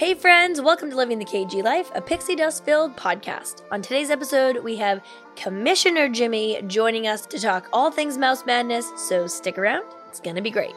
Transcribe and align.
Hey, 0.00 0.14
friends, 0.14 0.62
welcome 0.62 0.88
to 0.88 0.96
Living 0.96 1.18
the 1.18 1.26
KG 1.26 1.62
Life, 1.62 1.90
a 1.94 2.00
pixie 2.00 2.34
dust 2.34 2.64
filled 2.64 2.96
podcast. 2.96 3.64
On 3.70 3.82
today's 3.82 4.08
episode, 4.08 4.64
we 4.64 4.76
have 4.76 5.04
Commissioner 5.36 6.08
Jimmy 6.08 6.62
joining 6.66 7.06
us 7.06 7.26
to 7.26 7.38
talk 7.38 7.68
all 7.70 7.90
things 7.90 8.16
Mouse 8.16 8.46
Madness, 8.46 8.90
so 8.96 9.26
stick 9.26 9.58
around, 9.58 9.84
it's 10.08 10.18
gonna 10.18 10.40
be 10.40 10.48
great. 10.48 10.72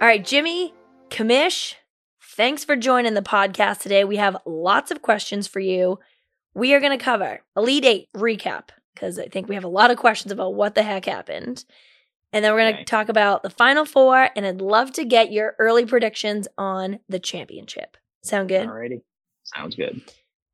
All 0.00 0.06
right, 0.06 0.24
Jimmy, 0.24 0.72
Commish, 1.10 1.74
thanks 2.36 2.64
for 2.64 2.76
joining 2.76 3.14
the 3.14 3.22
podcast 3.22 3.80
today. 3.80 4.04
We 4.04 4.16
have 4.16 4.36
lots 4.44 4.90
of 4.90 5.02
questions 5.02 5.46
for 5.46 5.60
you. 5.60 5.98
We 6.54 6.74
are 6.74 6.80
going 6.80 6.96
to 6.96 7.02
cover 7.04 7.40
Elite 7.56 7.84
Eight 7.84 8.08
recap 8.16 8.68
because 8.94 9.18
I 9.18 9.26
think 9.26 9.48
we 9.48 9.54
have 9.54 9.64
a 9.64 9.68
lot 9.68 9.90
of 9.90 9.96
questions 9.98 10.32
about 10.32 10.54
what 10.54 10.74
the 10.74 10.82
heck 10.82 11.04
happened. 11.04 11.64
And 12.32 12.44
then 12.44 12.52
we're 12.52 12.60
going 12.60 12.72
to 12.74 12.78
Okay. 12.80 12.84
talk 12.84 13.08
about 13.08 13.42
the 13.42 13.50
final 13.50 13.84
four, 13.84 14.28
and 14.34 14.44
I'd 14.44 14.60
love 14.60 14.92
to 14.94 15.04
get 15.04 15.32
your 15.32 15.54
early 15.58 15.86
predictions 15.86 16.48
on 16.58 16.98
the 17.08 17.18
championship. 17.20 17.96
Sound 18.24 18.48
good? 18.48 18.66
Alrighty. 18.68 19.02
Sounds 19.44 19.76
good. 19.76 20.00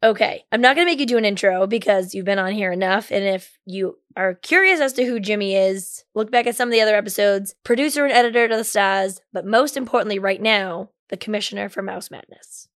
Okay, 0.04 0.44
I'm 0.52 0.60
not 0.60 0.74
going 0.76 0.86
to 0.86 0.90
make 0.92 0.98
you 1.00 1.06
do 1.06 1.16
an 1.16 1.24
intro 1.24 1.66
because 1.66 2.12
you've 2.14 2.24
been 2.26 2.38
on 2.38 2.52
here 2.52 2.72
enough. 2.72 3.10
And 3.10 3.24
if 3.24 3.56
you 3.64 3.98
are 4.16 4.34
curious 4.34 4.80
as 4.80 4.92
to 4.94 5.04
who 5.04 5.18
Jimmy 5.20 5.54
is, 5.54 6.04
look 6.14 6.30
back 6.30 6.46
at 6.46 6.56
some 6.56 6.68
of 6.68 6.72
the 6.72 6.80
other 6.80 6.96
episodes. 6.96 7.54
Producer 7.64 8.04
and 8.04 8.12
editor 8.12 8.48
to 8.48 8.56
the 8.56 8.64
stars, 8.64 9.20
but 9.32 9.46
most 9.46 9.76
importantly, 9.76 10.18
right 10.18 10.42
now, 10.42 10.90
the 11.12 11.16
commissioner 11.18 11.68
for 11.68 11.82
Mouse 11.82 12.10
Madness. 12.10 12.68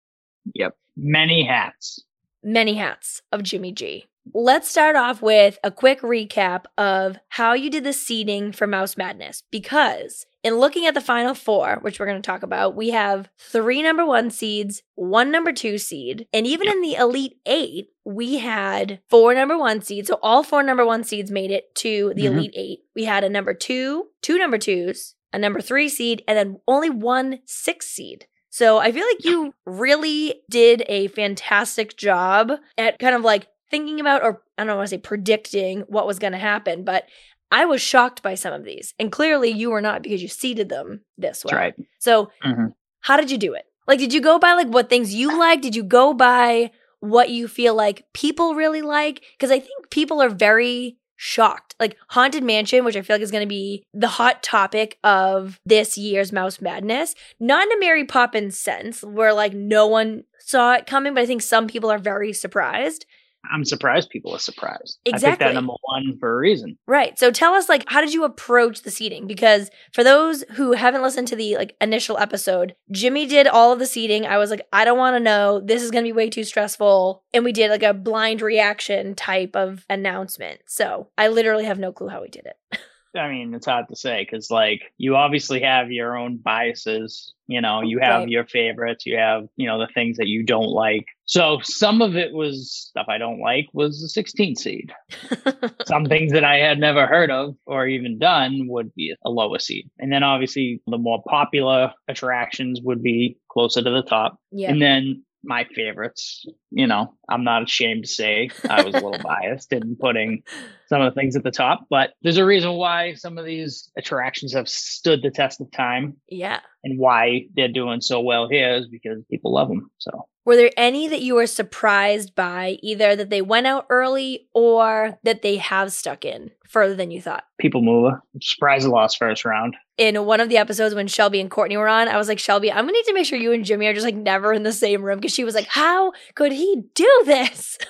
Yep. 0.53 0.77
Many 0.95 1.43
hats. 1.45 2.03
Many 2.43 2.75
hats 2.75 3.23
of 3.33 3.41
Jimmy 3.43 3.71
G. 3.73 4.05
Let's 4.33 4.69
start 4.69 4.95
off 4.95 5.21
with 5.21 5.57
a 5.63 5.71
quick 5.71 6.01
recap 6.01 6.65
of 6.77 7.17
how 7.29 7.53
you 7.53 7.69
did 7.69 7.83
the 7.83 7.93
seeding 7.93 8.51
for 8.51 8.67
Mouse 8.67 8.95
Madness 8.95 9.41
because 9.51 10.25
in 10.43 10.55
looking 10.55 10.85
at 10.85 10.93
the 10.93 11.01
final 11.01 11.33
four, 11.33 11.79
which 11.81 11.99
we're 11.99 12.05
going 12.05 12.21
to 12.21 12.25
talk 12.25 12.43
about, 12.43 12.75
we 12.75 12.89
have 12.91 13.29
three 13.39 13.81
number 13.81 14.05
one 14.05 14.29
seeds, 14.29 14.83
one 14.95 15.31
number 15.31 15.51
two 15.51 15.77
seed, 15.77 16.27
and 16.31 16.45
even 16.45 16.67
in 16.67 16.81
the 16.81 16.95
Elite 16.95 17.37
Eight, 17.45 17.87
we 18.05 18.37
had 18.37 18.99
four 19.09 19.33
number 19.33 19.57
one 19.57 19.81
seeds. 19.81 20.09
So 20.09 20.19
all 20.21 20.43
four 20.43 20.61
number 20.61 20.85
one 20.85 21.03
seeds 21.03 21.31
made 21.31 21.49
it 21.51 21.73
to 21.75 22.13
the 22.15 22.23
Mhm. 22.25 22.33
Elite 22.33 22.53
Eight. 22.55 22.79
We 22.95 23.05
had 23.05 23.23
a 23.23 23.29
number 23.29 23.53
two, 23.53 24.09
two 24.21 24.37
number 24.37 24.57
twos, 24.57 25.15
a 25.37 25.39
number 25.39 25.61
three 25.61 25.87
seed, 25.87 26.23
and 26.27 26.37
then 26.37 26.59
only 26.67 26.89
one 26.89 27.39
six 27.45 27.87
seed. 27.87 28.25
So 28.49 28.79
I 28.79 28.91
feel 28.91 29.05
like 29.05 29.23
you 29.23 29.53
really 29.65 30.41
did 30.49 30.83
a 30.87 31.07
fantastic 31.09 31.95
job 31.95 32.51
at 32.77 32.97
kind 32.97 33.15
of 33.15 33.21
like 33.21 33.47
thinking 33.69 33.99
about, 33.99 34.23
or 34.23 34.41
I 34.57 34.63
don't 34.63 34.77
want 34.77 34.89
to 34.89 34.95
say 34.95 35.01
predicting 35.01 35.81
what 35.81 36.07
was 36.07 36.17
going 36.19 36.33
to 36.33 36.39
happen, 36.39 36.83
but 36.83 37.05
I 37.51 37.65
was 37.65 37.81
shocked 37.81 38.23
by 38.23 38.35
some 38.35 38.53
of 38.53 38.63
these. 38.65 38.93
And 38.99 39.11
clearly 39.11 39.51
you 39.51 39.69
were 39.69 39.81
not 39.81 40.01
because 40.01 40.21
you 40.21 40.27
seeded 40.27 40.69
them 40.69 41.01
this 41.17 41.45
way. 41.45 41.51
That's 41.51 41.59
right. 41.59 41.75
So 41.99 42.31
Mhm. 42.43 42.73
how 43.01 43.15
did 43.17 43.29
you 43.29 43.37
do 43.37 43.53
it? 43.53 43.65
Like, 43.87 43.99
did 43.99 44.13
you 44.13 44.21
go 44.21 44.39
by 44.39 44.53
like 44.53 44.67
what 44.67 44.89
things 44.89 45.13
you 45.13 45.37
like? 45.37 45.61
Did 45.61 45.75
you 45.75 45.83
go 45.83 46.13
by 46.13 46.71
what 46.99 47.29
you 47.29 47.47
feel 47.47 47.75
like 47.75 48.05
people 48.13 48.55
really 48.55 48.81
like? 48.81 49.23
Because 49.37 49.51
I 49.51 49.59
think 49.59 49.89
people 49.91 50.21
are 50.21 50.29
very 50.29 50.97
shocked. 51.17 51.75
Like 51.79 51.97
Haunted 52.09 52.43
Mansion, 52.43 52.85
which 52.85 52.95
I 52.95 53.01
feel 53.01 53.15
like 53.15 53.23
is 53.23 53.31
going 53.31 53.43
to 53.43 53.47
be 53.47 53.83
the 53.93 54.07
hot 54.07 54.41
topic 54.41 54.97
of 55.03 55.59
this 55.65 55.97
year's 55.97 56.31
Mouse 56.31 56.61
Madness, 56.61 57.15
not 57.39 57.67
in 57.67 57.73
a 57.73 57.79
Mary 57.79 58.05
Poppins 58.05 58.57
sense 58.57 59.03
where 59.03 59.33
like 59.33 59.53
no 59.53 59.85
one 59.85 60.23
saw 60.39 60.73
it 60.73 60.87
coming, 60.87 61.13
but 61.13 61.21
I 61.21 61.25
think 61.25 61.41
some 61.41 61.67
people 61.67 61.91
are 61.91 61.97
very 61.97 62.31
surprised. 62.31 63.05
I'm 63.51 63.65
surprised 63.65 64.09
people 64.09 64.33
are 64.33 64.39
surprised. 64.39 64.99
Exactly. 65.05 65.27
I 65.27 65.31
picked 65.31 65.39
that 65.39 65.53
number 65.53 65.73
one 65.81 66.17
for 66.19 66.33
a 66.33 66.37
reason. 66.37 66.77
Right. 66.87 67.17
So 67.17 67.31
tell 67.31 67.53
us 67.53 67.69
like 67.69 67.83
how 67.87 68.01
did 68.01 68.13
you 68.13 68.23
approach 68.23 68.81
the 68.81 68.91
seating? 68.91 69.27
Because 69.27 69.69
for 69.93 70.03
those 70.03 70.43
who 70.51 70.73
haven't 70.73 71.01
listened 71.01 71.27
to 71.29 71.35
the 71.35 71.55
like 71.55 71.75
initial 71.81 72.17
episode, 72.17 72.75
Jimmy 72.91 73.25
did 73.25 73.47
all 73.47 73.73
of 73.73 73.79
the 73.79 73.85
seating. 73.85 74.25
I 74.25 74.37
was 74.37 74.49
like, 74.49 74.67
I 74.71 74.85
don't 74.85 74.97
want 74.97 75.15
to 75.15 75.19
know. 75.19 75.61
This 75.63 75.81
is 75.81 75.91
going 75.91 76.03
to 76.03 76.07
be 76.07 76.13
way 76.13 76.29
too 76.29 76.43
stressful. 76.43 77.23
And 77.33 77.43
we 77.43 77.51
did 77.51 77.69
like 77.71 77.83
a 77.83 77.93
blind 77.93 78.41
reaction 78.41 79.15
type 79.15 79.55
of 79.55 79.85
announcement. 79.89 80.61
So 80.67 81.09
I 81.17 81.27
literally 81.27 81.65
have 81.65 81.79
no 81.79 81.91
clue 81.91 82.09
how 82.09 82.21
we 82.21 82.29
did 82.29 82.45
it. 82.45 82.79
I 83.15 83.29
mean, 83.29 83.53
it's 83.53 83.65
hard 83.65 83.87
to 83.89 83.95
say 83.95 84.23
because, 84.23 84.49
like, 84.51 84.81
you 84.97 85.15
obviously 85.15 85.61
have 85.61 85.91
your 85.91 86.17
own 86.17 86.37
biases. 86.37 87.33
You 87.47 87.61
know, 87.61 87.81
you 87.81 87.99
have 87.99 88.21
Right. 88.21 88.29
your 88.29 88.45
favorites. 88.45 89.05
You 89.05 89.17
have, 89.17 89.47
you 89.55 89.67
know, 89.67 89.79
the 89.79 89.87
things 89.93 90.17
that 90.17 90.27
you 90.27 90.43
don't 90.43 90.69
like. 90.69 91.05
So 91.25 91.59
some 91.63 92.01
of 92.01 92.15
it 92.17 92.33
was 92.33 92.71
stuff 92.71 93.05
I 93.09 93.17
don't 93.17 93.39
like 93.39 93.67
was 93.73 94.01
the 94.01 94.09
16 94.09 94.55
seed. 94.57 94.93
some 95.85 96.05
things 96.05 96.31
that 96.33 96.43
I 96.43 96.57
had 96.57 96.79
never 96.79 97.07
heard 97.07 97.31
of 97.31 97.55
or 97.65 97.87
even 97.87 98.19
done 98.19 98.67
would 98.67 98.93
be 98.95 99.13
a 99.25 99.29
lower 99.29 99.59
seed. 99.59 99.89
And 99.99 100.11
then 100.11 100.23
obviously 100.23 100.81
the 100.87 100.97
more 100.97 101.23
popular 101.27 101.93
attractions 102.07 102.81
would 102.81 103.01
be 103.01 103.37
closer 103.49 103.81
to 103.81 103.89
the 103.89 104.03
top. 104.03 104.39
yeah. 104.51 104.69
And 104.69 104.81
then 104.81 105.23
my 105.43 105.65
favorites, 105.75 106.45
you 106.71 106.87
know, 106.87 107.13
I'm 107.29 107.43
not 107.43 107.63
ashamed 107.63 108.03
to 108.03 108.09
say 108.09 108.49
I 108.69 108.83
was 108.83 108.93
a 108.95 108.99
little 108.99 109.19
biased 109.23 109.71
in 109.71 109.95
putting 109.95 110.43
some 110.87 111.01
of 111.01 111.13
the 111.13 111.19
things 111.19 111.35
at 111.35 111.43
the 111.43 111.51
top, 111.51 111.85
but 111.89 112.13
there's 112.21 112.37
a 112.37 112.45
reason 112.45 112.73
why 112.73 113.13
some 113.13 113.37
of 113.37 113.45
these 113.45 113.89
attractions 113.97 114.53
have 114.53 114.67
stood 114.67 115.21
the 115.21 115.31
test 115.31 115.61
of 115.61 115.71
time 115.71 116.17
yeah. 116.29 116.59
and 116.83 116.99
why 116.99 117.45
they're 117.55 117.67
doing 117.67 118.01
so 118.01 118.19
well 118.19 118.47
here 118.49 118.75
is 118.75 118.87
because 118.87 119.23
people 119.29 119.53
love 119.53 119.67
them. 119.69 119.89
So 119.97 120.27
Were 120.47 120.55
there 120.55 120.71
any 120.77 121.09
that 121.09 121.21
you 121.21 121.35
were 121.35 121.45
surprised 121.45 122.33
by, 122.33 122.77
either 122.81 123.17
that 123.17 123.29
they 123.29 123.41
went 123.41 123.67
out 123.67 123.85
early 123.89 124.47
or 124.53 125.19
that 125.23 125.41
they 125.41 125.57
have 125.57 125.91
stuck 125.91 126.23
in 126.23 126.51
further 126.65 126.95
than 126.95 127.11
you 127.11 127.21
thought? 127.21 127.43
people 127.59 127.81
mover, 127.81 128.23
surprise 128.41 128.85
the 128.85 128.89
lost 128.89 129.17
first 129.17 129.43
round. 129.43 129.75
in 129.97 130.23
one 130.23 130.39
of 130.39 130.47
the 130.47 130.55
episodes 130.55 130.95
when 130.95 131.07
Shelby 131.07 131.41
and 131.41 131.51
Courtney 131.51 131.75
were 131.75 131.89
on, 131.89 132.07
I 132.07 132.15
was 132.15 132.29
like, 132.29 132.39
Shelby, 132.39 132.71
I'm 132.71 132.85
gonna 132.85 132.93
need 132.93 133.03
to 133.03 133.13
make 133.13 133.25
sure 133.25 133.37
you 133.37 133.51
and 133.51 133.65
Jimmy 133.65 133.87
are 133.87 133.93
just 133.93 134.05
like 134.05 134.15
never 134.15 134.53
in 134.53 134.63
the 134.63 134.71
same 134.71 135.03
room 135.03 135.17
because 135.17 135.33
she 135.33 135.43
was 135.43 135.53
like, 135.53 135.67
How 135.67 136.13
could 136.33 136.53
he 136.53 136.83
do 136.95 137.23
this? 137.25 137.77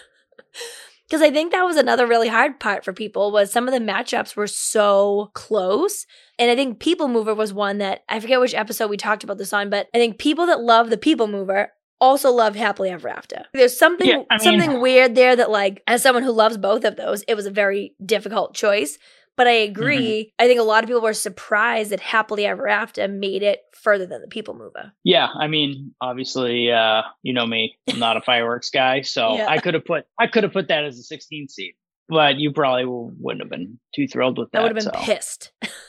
Because 1.07 1.21
I 1.21 1.31
think 1.31 1.53
that 1.53 1.63
was 1.63 1.77
another 1.77 2.05
really 2.05 2.27
hard 2.27 2.59
part 2.59 2.83
for 2.83 2.91
people 2.91 3.31
was 3.31 3.49
some 3.49 3.65
of 3.65 3.73
the 3.73 3.79
matchups 3.79 4.35
were 4.35 4.45
so 4.45 5.31
close. 5.33 6.05
And 6.37 6.51
I 6.51 6.55
think 6.55 6.79
People 6.79 7.07
Mover 7.07 7.33
was 7.33 7.53
one 7.53 7.77
that 7.77 8.03
I 8.09 8.19
forget 8.19 8.41
which 8.41 8.53
episode 8.53 8.89
we 8.89 8.97
talked 8.97 9.23
about 9.23 9.37
this 9.37 9.53
on, 9.53 9.69
but 9.69 9.87
I 9.93 9.99
think 9.99 10.17
people 10.17 10.47
that 10.47 10.59
love 10.59 10.89
the 10.89 10.97
People 10.97 11.27
Mover 11.27 11.71
also 11.99 12.31
love 12.31 12.55
Happily 12.55 12.89
Ever 12.89 13.09
After. 13.09 13.45
There's 13.53 13.77
something 13.77 14.07
Yeah, 14.07 14.23
I 14.29 14.37
mean- 14.37 14.59
something 14.59 14.81
weird 14.81 15.15
there 15.15 15.35
that 15.35 15.49
like 15.51 15.83
as 15.87 16.01
someone 16.03 16.23
who 16.23 16.31
loves 16.31 16.57
both 16.57 16.83
of 16.85 16.95
those, 16.95 17.23
it 17.27 17.35
was 17.35 17.45
a 17.45 17.51
very 17.51 17.95
difficult 18.05 18.53
choice. 18.55 18.97
But 19.35 19.45
I 19.45 19.51
agree. 19.51 20.33
I 20.39 20.47
think 20.47 20.59
a 20.59 20.63
lot 20.63 20.83
of 20.83 20.87
people 20.87 21.03
were 21.03 21.13
surprised 21.13 21.91
that 21.91 21.99
Happily 21.99 22.47
Ever 22.47 22.67
After 22.67 23.07
made 23.07 23.43
it 23.43 23.59
further 23.75 24.07
than 24.07 24.21
the 24.21 24.27
People 24.27 24.55
Mover. 24.55 24.91
Yeah, 25.03 25.27
I 25.27 25.45
mean, 25.47 25.93
obviously, 26.01 26.71
uh, 26.71 27.03
you 27.21 27.33
know 27.33 27.45
me, 27.45 27.77
I'm 27.87 27.99
not 27.99 28.17
a 28.17 28.21
fireworks 28.21 28.71
guy, 28.71 29.01
so 29.01 29.33
Yeah. 29.37 29.45
I 29.47 29.59
could 29.59 29.75
have 29.75 29.85
put 29.85 30.05
I 30.19 30.25
could 30.25 30.43
have 30.43 30.53
put 30.53 30.69
that 30.69 30.85
as 30.85 30.97
a 30.97 31.03
16 31.03 31.49
seed, 31.49 31.73
but 32.09 32.37
you 32.37 32.51
probably 32.51 32.85
wouldn't 32.87 33.41
have 33.43 33.51
been 33.51 33.77
too 33.95 34.07
thrilled 34.07 34.39
with 34.39 34.49
that. 34.53 34.59
I 34.59 34.63
would 34.63 34.75
have 34.75 34.91
been 34.91 35.01
so. 35.01 35.05
pissed. 35.05 35.51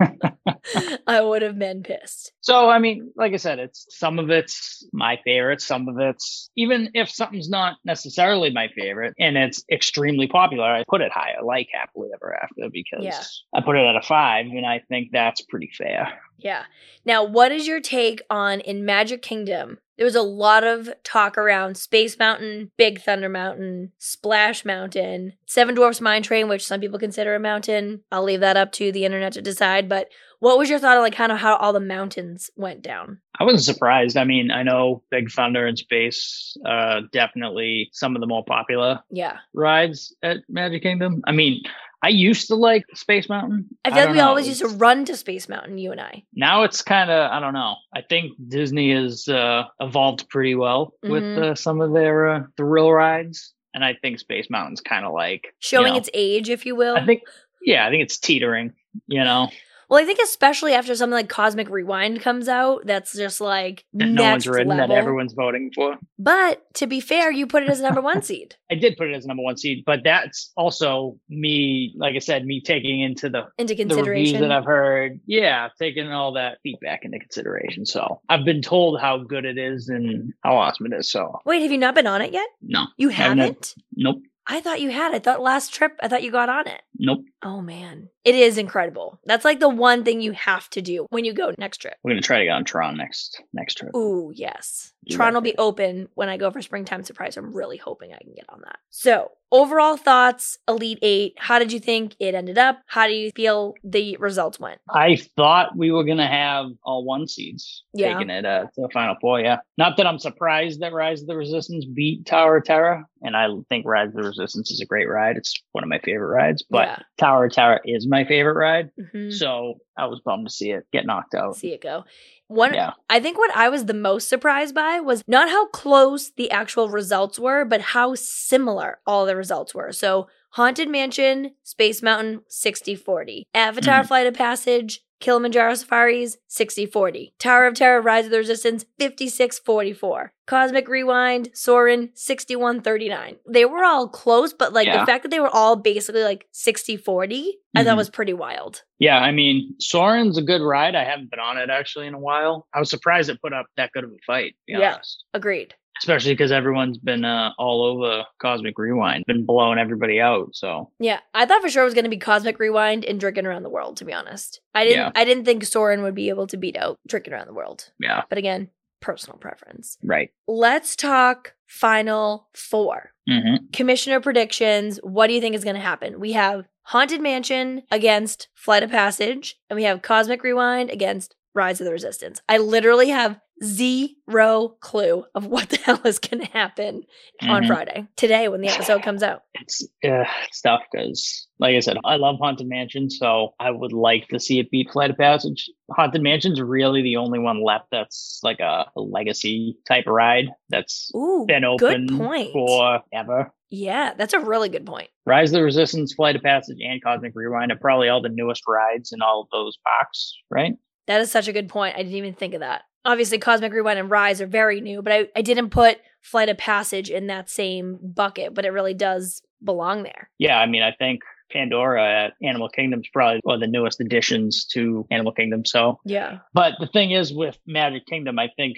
I 1.06 1.20
would 1.20 1.42
have 1.42 1.58
been 1.58 1.82
pissed. 1.82 2.32
So 2.40 2.68
I 2.68 2.78
mean, 2.78 3.12
like 3.16 3.32
I 3.32 3.36
said, 3.36 3.58
it's 3.58 3.86
some 3.90 4.18
of 4.18 4.30
it's 4.30 4.86
my 4.92 5.18
favorite, 5.24 5.60
some 5.60 5.88
of 5.88 5.98
it's 5.98 6.50
even 6.56 6.90
if 6.94 7.10
something's 7.10 7.48
not 7.48 7.76
necessarily 7.84 8.50
my 8.50 8.68
favorite 8.76 9.14
and 9.18 9.36
it's 9.36 9.64
extremely 9.70 10.26
popular, 10.26 10.64
I 10.64 10.84
put 10.88 11.00
it 11.00 11.12
higher, 11.12 11.42
like 11.42 11.68
Happily 11.72 12.08
Ever 12.14 12.34
After, 12.34 12.70
because 12.70 13.04
Yeah. 13.04 13.22
I 13.54 13.62
put 13.62 13.76
it 13.76 13.86
at 13.86 13.96
a 13.96 14.02
five, 14.02 14.46
and 14.46 14.66
I 14.66 14.80
think 14.88 15.10
that's 15.12 15.40
pretty 15.42 15.70
fair. 15.76 16.08
Yeah. 16.38 16.64
Now, 17.04 17.24
what 17.24 17.52
is 17.52 17.66
your 17.66 17.80
take 17.80 18.22
on 18.30 18.60
in 18.60 18.84
Magic 18.84 19.22
Kingdom? 19.22 19.78
There 20.00 20.06
was 20.06 20.16
a 20.16 20.22
lot 20.22 20.64
of 20.64 20.88
talk 21.04 21.36
around 21.36 21.76
Space 21.76 22.18
Mountain, 22.18 22.70
Big 22.78 23.02
Thunder 23.02 23.28
Mountain, 23.28 23.92
Splash 23.98 24.64
Mountain, 24.64 25.34
Seven 25.44 25.74
Dwarfs 25.74 26.00
Mine 26.00 26.22
Train, 26.22 26.48
which 26.48 26.66
some 26.66 26.80
people 26.80 26.98
consider 26.98 27.34
a 27.34 27.38
mountain. 27.38 28.00
I'll 28.10 28.22
leave 28.22 28.40
that 28.40 28.56
up 28.56 28.72
to 28.72 28.90
the 28.92 29.04
internet 29.04 29.34
to 29.34 29.42
decide. 29.42 29.90
But 29.90 30.08
what 30.40 30.58
was 30.58 30.68
your 30.68 30.78
thought 30.78 30.96
on 30.96 31.02
like 31.02 31.14
kind 31.14 31.32
of 31.32 31.38
how 31.38 31.56
all 31.56 31.72
the 31.72 31.80
mountains 31.80 32.50
went 32.56 32.82
down? 32.82 33.20
I 33.38 33.44
wasn't 33.44 33.62
surprised. 33.64 34.16
I 34.16 34.24
mean, 34.24 34.50
I 34.50 34.62
know 34.62 35.02
Big 35.10 35.30
Thunder 35.30 35.66
and 35.66 35.78
Space, 35.78 36.56
uh, 36.66 37.02
definitely 37.12 37.88
some 37.92 38.14
of 38.16 38.20
the 38.20 38.26
more 38.26 38.44
popular 38.44 39.00
Yeah. 39.10 39.38
rides 39.54 40.14
at 40.22 40.38
Magic 40.48 40.82
Kingdom. 40.82 41.22
I 41.26 41.32
mean, 41.32 41.62
I 42.02 42.08
used 42.08 42.48
to 42.48 42.54
like 42.54 42.84
Space 42.94 43.28
Mountain. 43.28 43.68
I 43.84 43.90
feel 43.90 44.00
like 44.04 44.10
we 44.12 44.16
know, 44.18 44.28
always 44.28 44.48
used 44.48 44.60
to 44.60 44.68
run 44.68 45.04
to 45.04 45.16
Space 45.16 45.48
Mountain, 45.50 45.76
you 45.78 45.92
and 45.92 46.00
I. 46.00 46.24
now 46.34 46.62
it's 46.62 46.80
kind 46.82 47.10
of 47.10 47.30
I 47.30 47.40
don't 47.40 47.52
know. 47.52 47.76
I 47.94 48.00
think 48.00 48.32
Disney 48.48 48.94
has 48.94 49.28
uh, 49.28 49.64
evolved 49.80 50.28
pretty 50.30 50.54
well 50.54 50.94
with 51.02 51.22
Mhm. 51.22 51.38
uh, 51.38 51.54
some 51.54 51.82
of 51.82 51.92
their 51.92 52.28
uh, 52.28 52.42
thrill 52.56 52.90
rides, 52.90 53.52
and 53.74 53.84
I 53.84 53.94
think 54.00 54.18
Space 54.18 54.48
Mountain's 54.48 54.80
kind 54.80 55.04
of 55.04 55.12
like 55.12 55.44
you 55.44 55.50
Showing 55.60 55.92
know, 55.92 55.98
its 55.98 56.08
age, 56.14 56.48
if 56.48 56.64
you 56.64 56.74
will. 56.74 56.96
I 56.96 57.04
think 57.04 57.20
yeah, 57.62 57.86
I 57.86 57.90
think 57.90 58.02
it's 58.02 58.18
teetering. 58.18 58.72
You 59.06 59.22
know, 59.22 59.50
Well, 59.90 60.00
I 60.00 60.06
think 60.06 60.20
especially 60.22 60.72
after 60.72 60.94
something 60.94 61.12
like 61.14 61.28
Cosmic 61.28 61.68
Rewind 61.68 62.20
comes 62.22 62.48
out, 62.48 62.86
that's 62.86 63.12
just 63.12 63.40
like 63.40 63.84
That 63.94 64.06
no 64.06 64.22
one's 64.22 64.46
ridden 64.46 64.68
level. 64.68 64.86
that 64.88 64.94
everyone's 64.94 65.32
voting 65.32 65.72
for. 65.74 65.98
But 66.18 66.62
to 66.74 66.86
be 66.86 67.00
fair, 67.00 67.30
you 67.32 67.46
put 67.48 67.64
it 67.64 67.68
as 67.68 67.80
a 67.80 67.82
number 67.82 68.00
one 68.00 68.22
seed. 68.30 68.54
I 68.70 68.76
did 68.76 68.96
put 68.96 69.08
it 69.10 69.14
as 69.16 69.24
a 69.24 69.28
number 69.28 69.42
one 69.42 69.56
seed, 69.56 69.82
but 69.84 70.00
that's 70.04 70.52
also 70.56 71.18
me, 71.28 71.92
like 71.98 72.14
I 72.14 72.20
said, 72.20 72.46
me 72.46 72.60
taking 72.60 73.00
into 73.00 73.28
the 73.28 73.46
into 73.58 73.74
the 73.74 73.84
consideration. 73.84 74.40
that 74.42 74.52
I've 74.52 74.64
heard. 74.64 75.18
Yeah, 75.26 75.68
taking 75.78 76.10
all 76.12 76.32
that 76.34 76.58
feedback 76.62 77.04
into 77.04 77.18
consideration. 77.18 77.84
So 77.84 78.20
I've 78.28 78.44
been 78.44 78.62
told 78.62 79.00
how 79.00 79.18
good 79.18 79.44
it 79.44 79.58
is 79.58 79.88
and 79.88 80.32
how 80.44 80.56
awesome 80.56 80.86
it 80.86 80.92
is. 80.96 81.10
So 81.10 81.40
Wait, 81.44 81.62
have 81.62 81.72
you 81.72 81.78
not 81.78 81.96
been 81.96 82.06
on 82.06 82.22
it 82.22 82.32
yet? 82.32 82.46
no, 82.62 82.86
You 82.96 83.08
Haven't. 83.08 83.38
haven't? 83.38 83.74
nope, 83.96 84.22
I 84.50 84.60
thought 84.60 84.80
you 84.80 84.90
had. 84.90 85.14
I 85.14 85.20
thought 85.20 85.40
last 85.40 85.72
trip, 85.72 85.96
I 86.02 86.08
thought 86.08 86.22
you 86.22 86.32
got 86.32 86.48
on 86.48 86.66
it. 86.66 86.82
nope. 86.98 87.24
Oh 87.42 87.60
man. 87.60 88.08
It 88.24 88.34
is 88.34 88.58
incredible. 88.58 89.18
That's 89.24 89.44
like 89.44 89.60
the 89.60 89.68
one 89.68 90.04
thing 90.04 90.20
you 90.20 90.32
have 90.32 90.68
to 90.70 90.82
do 90.82 91.06
when 91.10 91.24
you 91.24 91.32
go 91.32 91.54
next 91.56 91.78
trip. 91.78 91.94
We're 92.02 92.10
gonna 92.10 92.20
try 92.20 92.40
to 92.40 92.44
get 92.44 92.50
on 92.50 92.64
Tron 92.64 92.96
next 92.96 93.40
next 93.52 93.76
trip. 93.76 93.94
Ooh, 93.94 94.32
yes. 94.34 94.92
Do 95.06 95.16
Tron 95.16 95.34
will 95.34 95.40
be 95.40 95.56
open 95.56 96.08
when 96.14 96.28
I 96.28 96.36
go 96.36 96.50
for 96.50 96.60
springtime 96.60 97.04
surprise. 97.04 97.36
I'm 97.36 97.54
really 97.54 97.76
hoping 97.78 98.12
I 98.12 98.18
can 98.18 98.34
get 98.34 98.44
on 98.48 98.60
that. 98.64 98.78
So, 98.90 99.30
overall 99.52 99.96
thoughts, 99.96 100.58
Elite 100.68 100.98
Eight. 101.02 101.34
How 101.38 101.58
did 101.58 101.72
you 101.72 101.80
think 101.80 102.14
it 102.20 102.34
ended 102.34 102.58
up? 102.58 102.80
How 102.86 103.06
do 103.06 103.12
you 103.12 103.30
feel 103.34 103.74
the 103.84 104.16
results 104.18 104.58
went? 104.60 104.80
I 104.88 105.16
thought 105.36 105.76
we 105.76 105.90
were 105.90 106.04
gonna 106.04 106.28
have 106.28 106.66
all 106.84 107.04
one 107.04 107.26
seeds 107.26 107.84
Yeah. 107.92 108.14
taking 108.14 108.30
it 108.30 108.44
uh, 108.46 108.66
to 108.74 108.80
the 108.82 108.88
final 108.92 109.16
four. 109.20 109.40
Yeah, 109.40 109.58
not 109.78 109.96
that 109.96 110.06
I'm 110.06 110.18
surprised 110.18 110.80
that 110.80 110.92
Rise 110.92 111.22
of 111.22 111.28
the 111.28 111.36
Resistance 111.36 111.84
beat 111.84 112.26
Tower 112.26 112.58
of 112.58 112.64
Terror, 112.64 113.04
and 113.22 113.36
I 113.36 113.48
think 113.68 113.86
Rise 113.86 114.08
of 114.08 114.14
the 114.14 114.22
Resistance 114.28 114.70
is 114.70 114.80
a 114.80 114.86
great 114.86 115.08
ride. 115.08 115.36
It's 115.36 115.54
one 115.72 115.84
of 115.84 115.88
my 115.90 115.98
favorite 116.00 116.34
rides, 116.34 116.64
but 116.70 116.88
Yeah. 116.88 116.98
Tower 117.18 117.46
of 117.46 117.52
Terror 117.52 117.80
is 117.84 118.06
my 118.08 118.24
favorite 118.24 118.56
ride. 118.56 118.90
Mhm. 118.98 119.32
So 119.32 119.74
I 119.96 120.06
was 120.06 120.20
bummed 120.24 120.46
to 120.48 120.52
see 120.52 120.70
it 120.70 120.84
get 120.92 121.06
knocked 121.06 121.34
out. 121.34 121.56
See 121.56 121.72
it 121.72 121.80
go. 121.82 122.04
One, 122.50 122.74
Yeah. 122.74 122.94
I 123.08 123.20
think 123.20 123.38
what 123.38 123.54
I 123.56 123.68
was 123.68 123.84
the 123.84 123.94
most 123.94 124.28
surprised 124.28 124.74
by 124.74 124.98
was 124.98 125.22
not 125.28 125.48
how 125.48 125.68
close 125.68 126.32
the 126.36 126.50
actual 126.50 126.88
results 126.88 127.38
were, 127.38 127.64
but 127.64 127.80
how 127.80 128.16
similar 128.16 128.98
all 129.06 129.24
the 129.24 129.36
results 129.36 129.72
were. 129.72 129.92
So, 129.92 130.26
Haunted 130.50 130.88
Mansion, 130.88 131.52
Space 131.62 132.02
Mountain, 132.02 132.42
60 132.48 132.94
40. 132.94 133.46
Avatar 133.54 134.02
Mhm. 134.02 134.08
Flight 134.08 134.26
of 134.26 134.34
Passage, 134.34 135.00
Kilimanjaro 135.20 135.74
Safaris, 135.74 136.38
6040. 136.48 137.34
Tower 137.38 137.66
of 137.66 137.74
Terror, 137.74 138.00
Rise 138.00 138.24
of 138.24 138.30
the 138.30 138.38
Resistance, 138.38 138.84
5644. 138.98 140.32
Cosmic 140.46 140.88
Rewind, 140.88 141.50
Soarin', 141.52 142.10
61 142.14 142.80
39. 142.80 143.36
They 143.48 143.64
were 143.64 143.84
all 143.84 144.08
close, 144.08 144.52
but 144.52 144.72
like 144.72 144.88
the 144.90 145.06
fact 145.06 145.22
that 145.22 145.28
they 145.28 145.38
were 145.40 145.54
all 145.54 145.76
basically 145.76 146.22
like 146.24 146.46
60 146.52 146.96
40, 146.96 147.58
I 147.76 147.84
thought 147.84 147.94
Mhm. 147.94 147.98
was 147.98 148.10
pretty 148.10 148.32
wild. 148.32 148.82
Yeah, 148.98 149.18
I 149.18 149.30
mean, 149.30 149.74
Soarin's 149.78 150.38
a 150.38 150.42
good 150.42 150.62
ride. 150.62 150.94
I 150.96 151.04
haven't 151.04 151.30
been 151.30 151.38
on 151.38 151.58
it 151.58 151.70
actually 151.70 152.06
in 152.06 152.14
a 152.14 152.18
while. 152.18 152.66
I 152.74 152.80
was 152.80 152.90
surprised 152.90 153.30
it 153.30 153.40
put 153.42 153.52
up 153.52 153.66
that 153.76 153.92
good 153.92 154.04
of 154.04 154.10
a 154.10 154.18
fight, 154.26 154.56
Yeah. 154.66 154.94
honest. 154.94 155.24
Agreed. 155.34 155.74
Especially 156.00 156.32
because 156.32 156.50
everyone's 156.52 156.98
been 156.98 157.24
uh, 157.24 157.50
all 157.58 157.82
over 157.84 158.24
Cosmic 158.40 158.78
Rewind, 158.78 159.24
been 159.26 159.44
blowing 159.46 159.78
everybody 159.78 160.20
out. 160.20 160.48
So 160.54 160.90
Yeah, 160.98 161.20
I 161.34 161.46
thought 161.46 161.62
for 161.62 161.68
sure 161.68 161.82
it 161.82 161.86
was 161.86 161.94
going 161.94 162.04
to 162.04 162.10
be 162.10 162.16
Cosmic 162.18 162.58
Rewind 162.58 163.04
and 163.04 163.20
Drinking 163.20 163.46
Around 163.46 163.62
the 163.64 163.70
World. 163.70 163.96
To 163.98 164.04
be 164.04 164.12
honest, 164.12 164.60
I 164.74 164.84
didn't. 164.84 164.98
Yeah. 164.98 165.12
I 165.14 165.24
didn't 165.24 165.44
think 165.44 165.64
Soarin' 165.64 166.02
would 166.02 166.14
be 166.14 166.28
able 166.30 166.46
to 166.48 166.56
beat 166.56 166.76
out 166.76 166.98
Drinking 167.06 167.32
Around 167.34 167.46
the 167.48 167.54
World. 167.54 167.90
yeah, 168.00 168.22
But 168.28 168.38
again, 168.38 168.70
personal 169.00 169.38
preference. 169.38 169.96
right. 170.02 170.30
Let's 170.48 170.96
talk 170.96 171.54
Final 171.66 172.48
Four. 172.54 173.12
hmm 173.28 173.56
Commissioner 173.72 174.20
predictions. 174.20 174.98
What 175.02 175.28
do 175.28 175.34
you 175.34 175.40
think 175.40 175.54
is 175.54 175.64
going 175.64 175.76
to 175.76 175.82
happen? 175.82 176.18
We 176.20 176.32
have 176.32 176.66
Haunted 176.84 177.20
Mansion 177.20 177.82
against 177.90 178.48
Flight 178.54 178.82
of 178.82 178.90
Passage, 178.90 179.56
and 179.68 179.76
we 179.76 179.84
have 179.84 180.02
Cosmic 180.02 180.42
Rewind 180.42 180.90
against 180.90 181.36
Rise 181.54 181.80
of 181.80 181.84
the 181.86 181.92
Resistance. 181.92 182.40
I 182.48 182.58
literally 182.58 183.08
have 183.10 183.38
zero 183.62 184.76
clue 184.80 185.24
of 185.34 185.46
what 185.46 185.68
the 185.70 185.76
hell 185.84 186.00
is 186.04 186.18
going 186.18 186.44
to 186.44 186.50
happen 186.52 187.02
on 187.42 187.62
Mhm. 187.64 187.66
Friday 187.66 188.06
today 188.16 188.48
when 188.48 188.60
the 188.60 188.68
episode 188.68 189.02
comes 189.02 189.22
out. 189.22 189.42
It's 189.54 189.82
uh, 190.04 190.24
it's 190.46 190.60
tough 190.60 190.80
because, 190.90 191.46
like 191.58 191.74
I 191.76 191.80
said, 191.80 191.98
I 192.04 192.16
love 192.16 192.36
Haunted 192.40 192.68
Mansion, 192.68 193.10
so 193.10 193.54
I 193.60 193.70
would 193.70 193.92
like 193.92 194.28
to 194.28 194.40
see 194.40 194.58
it 194.60 194.70
beat 194.70 194.90
Flight 194.90 195.10
of 195.10 195.18
Passage. 195.18 195.68
Haunted 195.94 196.22
Mansion's 196.22 196.60
really 196.60 197.02
the 197.02 197.16
only 197.16 197.38
one 197.38 197.62
left 197.62 197.86
that's 197.90 198.40
like 198.42 198.60
a, 198.60 198.86
a 198.96 199.00
legacy 199.00 199.76
type 199.86 200.04
ride 200.06 200.46
that's 200.68 201.10
Ooh, 201.14 201.44
been 201.46 201.62
good 201.78 201.92
open 202.08 202.18
point. 202.18 202.52
forever. 202.52 203.52
Yeah, 203.72 204.14
that's 204.14 204.34
a 204.34 204.40
really 204.40 204.68
good 204.68 204.84
point. 204.84 205.10
Rise 205.26 205.50
of 205.50 205.54
the 205.58 205.62
Resistance, 205.62 206.12
Flight 206.14 206.34
of 206.34 206.42
Passage, 206.42 206.78
and 206.80 207.02
Cosmic 207.04 207.32
Rewind 207.36 207.70
are 207.70 207.76
probably 207.78 208.08
all 208.08 208.20
the 208.20 208.28
newest 208.28 208.62
rides 208.66 209.12
in 209.12 209.22
all 209.22 209.42
of 209.42 209.48
those 209.52 209.76
parks, 209.86 210.34
right? 210.50 210.72
That 211.06 211.20
is 211.20 211.30
such 211.30 211.48
a 211.48 211.52
good 211.52 211.68
point. 211.68 211.96
I 211.96 212.02
didn't 212.02 212.14
even 212.16 212.34
think 212.34 212.54
of 212.54 212.60
that. 212.60 212.82
Obviously, 213.04 213.38
Cosmic 213.38 213.72
Rewind 213.72 213.98
and 213.98 214.10
Rise 214.10 214.40
are 214.40 214.46
very 214.46 214.80
new, 214.80 215.00
but 215.02 215.12
I, 215.12 215.28
I 215.34 215.42
didn't 215.42 215.70
put 215.70 215.98
Flight 216.20 216.48
of 216.50 216.58
Passage 216.58 217.08
in 217.10 217.28
that 217.28 217.48
same 217.48 217.98
bucket, 218.02 218.52
but 218.54 218.64
it 218.66 218.70
really 218.70 218.92
does 218.94 219.40
belong 219.64 220.02
there. 220.02 220.30
Yeah, 220.38 220.58
I 220.58 220.66
mean, 220.66 220.82
I 220.82 220.92
think 220.92 221.20
Pandora 221.50 222.24
at 222.26 222.34
Animal 222.42 222.68
Kingdom 222.68 223.00
is 223.00 223.08
probably 223.12 223.40
one 223.42 223.54
of 223.54 223.60
the 223.60 223.66
newest 223.66 224.00
additions 224.00 224.66
to 224.66 225.06
Animal 225.10 225.32
Kingdom. 225.32 225.64
So, 225.64 225.98
Yeah. 226.04 226.38
but 226.52 226.74
the 226.78 226.86
thing 226.86 227.12
is 227.12 227.32
with 227.32 227.58
Magic 227.66 228.06
Kingdom, 228.06 228.38
I 228.38 228.48
think 228.56 228.76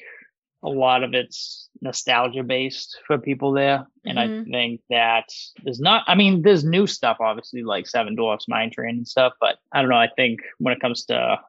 a 0.65 0.69
lot 0.69 1.03
of 1.03 1.13
it's 1.15 1.69
nostalgia 1.81 2.45
based 2.45 2.97
for 3.09 3.19
people 3.19 3.51
there. 3.53 3.85
And 4.05 4.21
I 4.21 4.29
Mhm. 4.29 4.51
think 4.53 4.81
that 4.91 5.25
there's 5.65 5.81
not, 5.81 6.05
I 6.07 6.15
mean, 6.15 6.43
there's 6.43 6.65
new 6.65 6.87
stuff, 6.87 7.17
obviously, 7.21 7.65
like 7.65 7.89
Seven 7.89 8.15
Dwarfs 8.15 8.47
Mine 8.47 8.71
Train 8.71 8.99
and 8.99 9.09
stuff. 9.09 9.33
But 9.41 9.59
I 9.73 9.81
don't 9.81 9.91
know. 9.91 9.97
I 9.97 10.09
think 10.15 10.39
when 10.59 10.73
it 10.73 10.81
comes 10.81 11.05
to 11.07 11.41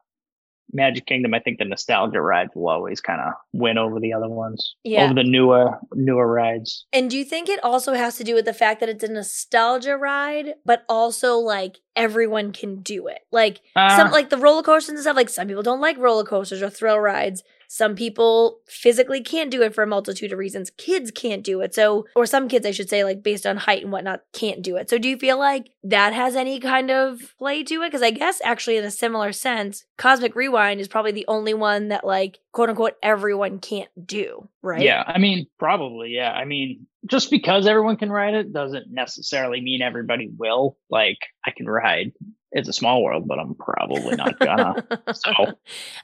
Magic 0.72 1.06
Kingdom, 1.06 1.34
I 1.34 1.38
think 1.40 1.58
the 1.58 1.64
nostalgia 1.64 2.20
rides 2.20 2.50
will 2.54 2.68
always 2.68 3.00
kind 3.00 3.20
of 3.20 3.32
win 3.52 3.78
over 3.78 4.00
the 4.00 4.12
other 4.12 4.28
ones, 4.28 4.74
Yeah. 4.82 5.04
over 5.04 5.14
the 5.14 5.22
newer, 5.22 5.78
newer 5.94 6.26
rides. 6.26 6.86
And 6.92 7.08
do 7.10 7.16
you 7.18 7.24
think 7.24 7.48
it 7.48 7.62
also 7.62 7.94
has 7.94 8.16
to 8.16 8.24
do 8.24 8.34
with 8.34 8.44
the 8.44 8.52
fact 8.54 8.80
that 8.80 8.88
it's 8.88 9.04
a 9.04 9.08
nostalgia 9.12 9.96
ride, 9.96 10.54
but 10.64 10.84
also 10.88 11.36
like 11.36 11.78
everyone 11.94 12.52
can 12.52 12.80
do 12.82 13.06
it? 13.06 13.20
Like 13.30 13.60
some 13.76 14.08
Uh, 14.08 14.12
like 14.12 14.30
the 14.30 14.38
roller 14.38 14.62
coasters 14.62 14.90
and 14.90 14.98
stuff, 15.00 15.16
like 15.16 15.28
some 15.28 15.46
people 15.48 15.62
don't 15.62 15.80
like 15.80 15.98
roller 15.98 16.24
coasters 16.24 16.62
or 16.62 16.70
thrill 16.70 16.98
rides. 16.98 17.42
Some 17.74 17.96
people 17.96 18.60
physically 18.68 19.20
can't 19.20 19.50
do 19.50 19.60
it 19.62 19.74
for 19.74 19.82
a 19.82 19.86
multitude 19.88 20.30
of 20.30 20.38
reasons. 20.38 20.70
Kids 20.70 21.10
can't 21.10 21.42
do 21.42 21.60
it. 21.60 21.74
So, 21.74 22.06
or 22.14 22.24
some 22.24 22.46
kids, 22.46 22.64
I 22.64 22.70
should 22.70 22.88
say, 22.88 23.02
like 23.02 23.24
based 23.24 23.44
on 23.44 23.56
height 23.56 23.82
and 23.82 23.90
whatnot, 23.90 24.20
can't 24.32 24.62
do 24.62 24.76
it. 24.76 24.88
So, 24.88 24.96
do 24.96 25.08
you 25.08 25.16
feel 25.16 25.40
like 25.40 25.70
that 25.82 26.12
has 26.12 26.36
any 26.36 26.60
kind 26.60 26.92
of 26.92 27.34
play 27.36 27.64
to 27.64 27.82
it? 27.82 27.88
Because 27.88 28.00
I 28.00 28.12
guess 28.12 28.40
actually, 28.44 28.76
in 28.76 28.84
a 28.84 28.92
similar 28.92 29.32
sense, 29.32 29.86
Cosmic 29.98 30.36
Rewind 30.36 30.80
is 30.80 30.86
probably 30.86 31.10
the 31.10 31.24
only 31.26 31.52
one 31.52 31.88
that, 31.88 32.06
like, 32.06 32.38
quote 32.52 32.70
unquote, 32.70 32.94
everyone 33.02 33.58
can't 33.58 33.90
do, 34.06 34.48
right? 34.62 34.80
Yeah, 34.80 35.02
I 35.04 35.18
mean, 35.18 35.48
probably, 35.58 36.10
yeah. 36.10 36.30
I 36.30 36.44
mean, 36.44 36.86
just 37.10 37.28
because 37.28 37.66
everyone 37.66 37.96
can 37.96 38.08
ride 38.08 38.34
it 38.34 38.52
doesn't 38.52 38.86
necessarily 38.88 39.60
mean 39.60 39.82
everybody 39.82 40.30
will. 40.38 40.78
Like, 40.90 41.18
I 41.44 41.50
can 41.50 41.66
ride. 41.66 42.12
It's 42.52 42.68
a 42.68 42.72
small 42.72 43.02
world, 43.02 43.26
but 43.26 43.40
I'm 43.40 43.56
probably 43.56 44.14
not 44.14 44.38
gonna. 44.38 44.86
so, 45.12 45.32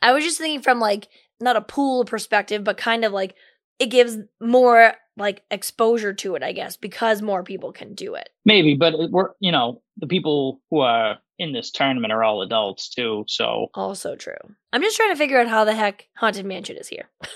I 0.02 0.12
was 0.12 0.24
just 0.24 0.38
thinking 0.38 0.62
from 0.62 0.80
like 0.80 1.06
not 1.40 1.56
a 1.56 1.60
pool 1.60 2.04
perspective, 2.04 2.64
but 2.64 2.76
kind 2.76 3.04
of 3.04 3.12
like 3.12 3.34
it 3.78 3.86
gives 3.86 4.16
more 4.40 4.94
like 5.16 5.42
exposure 5.50 6.12
to 6.14 6.34
it, 6.34 6.42
I 6.42 6.52
guess, 6.52 6.76
because 6.76 7.20
more 7.22 7.42
people 7.42 7.72
can 7.72 7.94
do 7.94 8.14
it. 8.14 8.28
maybe, 8.44 8.74
but 8.74 8.94
it- 8.94 9.10
we're, 9.10 9.30
you 9.40 9.52
know, 9.52 9.82
the 9.98 10.06
people 10.06 10.60
who 10.70 10.80
are 10.80 11.18
in 11.38 11.52
this 11.52 11.70
tournament 11.70 12.12
are 12.12 12.22
all 12.22 12.42
adults 12.42 12.88
too. 12.90 13.24
So 13.28 13.70
Also 13.74 14.16
true. 14.16 14.36
I'm 14.72 14.82
just 14.82 14.96
trying 14.96 15.10
to 15.10 15.16
figure 15.16 15.38
out 15.40 15.48
how 15.48 15.64
the 15.64 15.74
heck 15.74 16.08
Haunted 16.16 16.44
Mansion 16.46 16.76
is 16.76 16.88
here. 16.88 17.08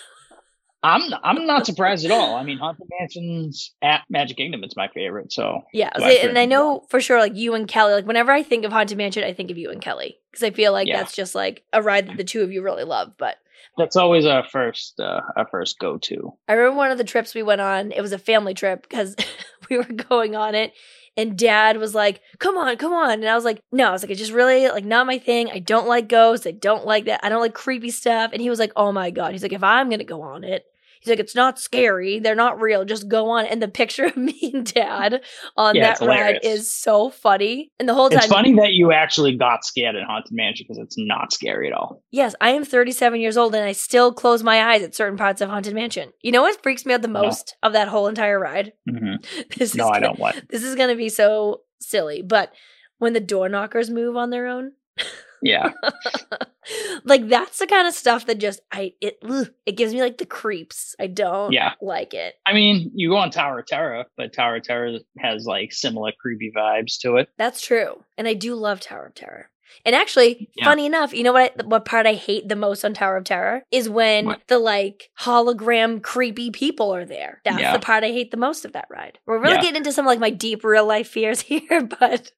I'm 0.82 1.00
I'm 1.22 1.46
not 1.46 1.64
surprised 1.66 2.04
at 2.04 2.10
all. 2.10 2.36
I 2.36 2.42
mean, 2.42 2.58
Haunted 2.58 2.86
Mansion's 3.00 3.72
at 3.82 4.02
Magic 4.10 4.36
Kingdom. 4.36 4.62
It's 4.64 4.76
my 4.76 4.88
favorite. 4.88 5.32
So 5.32 5.62
Yeah, 5.72 5.90
So 5.96 6.04
I 6.04 6.10
and 6.12 6.38
I 6.38 6.44
know 6.44 6.84
for 6.90 7.00
sure, 7.00 7.18
like 7.18 7.34
you 7.36 7.54
and 7.54 7.66
Kelly. 7.66 7.94
Like 7.94 8.06
whenever 8.06 8.32
I 8.32 8.42
think 8.42 8.64
of 8.66 8.72
Haunted 8.72 8.98
Mansion, 8.98 9.24
I 9.24 9.32
think 9.32 9.50
of 9.50 9.56
you 9.56 9.70
and 9.70 9.80
Kelly 9.80 10.18
because 10.30 10.42
I 10.44 10.50
feel 10.50 10.72
like 10.72 10.86
Yeah. 10.86 10.98
that's 10.98 11.14
just 11.16 11.34
like 11.34 11.64
a 11.72 11.80
ride 11.82 12.08
that 12.08 12.18
the 12.18 12.24
two 12.24 12.42
of 12.42 12.52
you 12.52 12.62
really 12.62 12.84
love. 12.84 13.12
But 13.16 13.36
that's 13.76 13.96
always 13.96 14.26
our 14.26 14.44
first 14.44 14.98
uh, 15.00 15.20
our 15.36 15.46
first 15.50 15.78
go 15.78 15.98
to. 15.98 16.32
I 16.48 16.54
remember 16.54 16.76
one 16.76 16.90
of 16.90 16.98
the 16.98 17.04
trips 17.04 17.34
we 17.34 17.42
went 17.42 17.60
on. 17.60 17.92
It 17.92 18.00
was 18.00 18.12
a 18.12 18.18
family 18.18 18.54
trip 18.54 18.82
because 18.82 19.16
we 19.70 19.76
were 19.78 19.84
going 19.84 20.36
on 20.36 20.54
it, 20.54 20.72
and 21.16 21.38
Dad 21.38 21.76
was 21.78 21.94
like, 21.94 22.20
"Come 22.38 22.56
on, 22.56 22.76
come 22.76 22.92
on!" 22.92 23.12
And 23.12 23.28
I 23.28 23.34
was 23.34 23.44
like, 23.44 23.60
"No," 23.72 23.88
I 23.88 23.92
was 23.92 24.02
like, 24.02 24.10
"It's 24.10 24.20
just 24.20 24.32
really 24.32 24.68
like 24.68 24.84
not 24.84 25.06
my 25.06 25.18
thing. 25.18 25.50
I 25.50 25.58
don't 25.58 25.88
like 25.88 26.08
ghosts. 26.08 26.46
I 26.46 26.52
don't 26.52 26.86
like 26.86 27.06
that. 27.06 27.20
I 27.22 27.28
don't 27.28 27.40
like 27.40 27.54
creepy 27.54 27.90
stuff." 27.90 28.30
And 28.32 28.40
he 28.42 28.50
was 28.50 28.58
like, 28.58 28.72
"Oh 28.76 28.92
my 28.92 29.10
god!" 29.10 29.32
He's 29.32 29.42
like, 29.42 29.52
"If 29.52 29.64
I'm 29.64 29.90
gonna 29.90 30.04
go 30.04 30.22
on 30.22 30.44
it." 30.44 30.64
He's 31.04 31.10
like, 31.10 31.18
it's 31.20 31.34
not 31.34 31.58
scary. 31.58 32.18
They're 32.18 32.34
not 32.34 32.60
real. 32.60 32.84
Just 32.86 33.08
go 33.08 33.28
on. 33.28 33.44
And 33.44 33.60
the 33.62 33.68
picture 33.68 34.04
of 34.06 34.16
me 34.16 34.50
and 34.54 34.64
dad 34.64 35.22
on 35.56 35.74
Yeah, 35.76 35.94
that 35.94 36.06
ride 36.06 36.38
is 36.42 36.72
so 36.72 37.10
funny. 37.10 37.70
And 37.78 37.86
the 37.88 37.92
whole 37.94 38.08
time, 38.08 38.18
It's 38.18 38.26
funny 38.26 38.54
that 38.54 38.72
you 38.72 38.90
actually 38.92 39.36
got 39.36 39.64
scared 39.64 39.96
in 39.96 40.04
Haunted 40.04 40.32
Mansion 40.32 40.64
because 40.66 40.82
it's 40.82 40.96
not 40.98 41.32
scary 41.32 41.66
at 41.68 41.74
all. 41.74 42.02
yes, 42.10 42.34
I 42.40 42.50
am 42.50 42.64
37 42.64 43.20
years 43.20 43.36
old 43.36 43.54
and 43.54 43.64
I 43.64 43.72
still 43.72 44.12
close 44.12 44.42
my 44.42 44.72
eyes 44.72 44.82
at 44.82 44.94
certain 44.94 45.18
parts 45.18 45.40
of 45.42 45.50
Haunted 45.50 45.74
Mansion. 45.74 46.10
You 46.22 46.32
know 46.32 46.42
what 46.42 46.62
freaks 46.62 46.86
me 46.86 46.94
out 46.94 47.02
the 47.02 47.08
No. 47.08 47.22
most 47.22 47.54
of 47.62 47.74
that 47.74 47.88
whole 47.88 48.08
entire 48.08 48.40
ride? 48.40 48.72
hmm 48.88 49.16
This 49.58 49.74
No, 49.74 49.84
is 49.84 49.90
I 49.90 49.94
gonna- 49.94 50.06
don't. 50.06 50.18
What? 50.18 50.42
This 50.48 50.62
is 50.62 50.74
going 50.74 50.88
to 50.90 50.96
be 50.96 51.10
so 51.10 51.60
silly, 51.80 52.22
but 52.22 52.52
when 52.98 53.12
the 53.12 53.20
door 53.20 53.48
knockers 53.50 53.90
move 53.90 54.16
on 54.16 54.30
their 54.30 54.46
own, 54.46 54.72
Yeah. 55.44 55.72
like 57.04 57.28
that's 57.28 57.58
the 57.58 57.66
kind 57.66 57.86
of 57.86 57.94
stuff 57.94 58.26
that 58.26 58.38
just 58.38 58.60
I 58.72 58.94
it 59.00 59.18
ugh, 59.28 59.50
it 59.66 59.72
gives 59.72 59.92
me 59.92 60.00
like 60.00 60.18
the 60.18 60.26
creeps. 60.26 60.96
I 60.98 61.06
don't 61.06 61.52
Yeah. 61.52 61.72
like 61.82 62.14
it. 62.14 62.34
I 62.46 62.54
mean, 62.54 62.90
you 62.94 63.10
go 63.10 63.16
on 63.18 63.30
Tower 63.30 63.58
of 63.60 63.66
Terror, 63.66 64.06
but 64.16 64.32
Tower 64.32 64.56
of 64.56 64.62
Terror 64.62 64.98
has 65.18 65.44
like 65.44 65.72
similar 65.72 66.12
creepy 66.18 66.50
vibes 66.56 66.98
to 67.00 67.16
it. 67.16 67.28
That's 67.36 67.60
true. 67.60 68.02
And 68.16 68.26
I 68.26 68.34
do 68.34 68.54
love 68.54 68.80
Tower 68.80 69.06
of 69.06 69.14
Terror. 69.14 69.50
And 69.84 69.94
actually, 69.94 70.48
Yeah. 70.54 70.64
funny 70.64 70.86
enough, 70.86 71.12
you 71.12 71.22
know 71.22 71.32
what 71.32 71.52
I, 71.60 71.64
what 71.64 71.84
part 71.84 72.06
I 72.06 72.14
hate 72.14 72.48
the 72.48 72.56
most 72.56 72.84
on 72.84 72.94
Tower 72.94 73.16
of 73.16 73.24
Terror 73.24 73.62
is 73.70 73.88
when 73.88 74.26
What? 74.26 74.42
the 74.48 74.58
like 74.58 75.10
hologram 75.20 76.02
creepy 76.02 76.50
people 76.50 76.94
are 76.94 77.04
there. 77.04 77.40
That's 77.44 77.60
Yeah. 77.60 77.72
the 77.72 77.78
part 77.80 78.04
I 78.04 78.08
hate 78.12 78.30
the 78.30 78.36
most 78.36 78.64
of 78.64 78.72
that 78.72 78.86
ride. 78.90 79.18
We're 79.26 79.38
really 79.38 79.54
Yeah. 79.54 79.60
getting 79.62 79.76
into 79.76 79.92
some 79.92 80.06
like 80.06 80.18
my 80.20 80.30
deep 80.30 80.64
real 80.64 80.86
life 80.86 81.08
fears 81.08 81.40
here, 81.50 81.82
but 81.82 82.30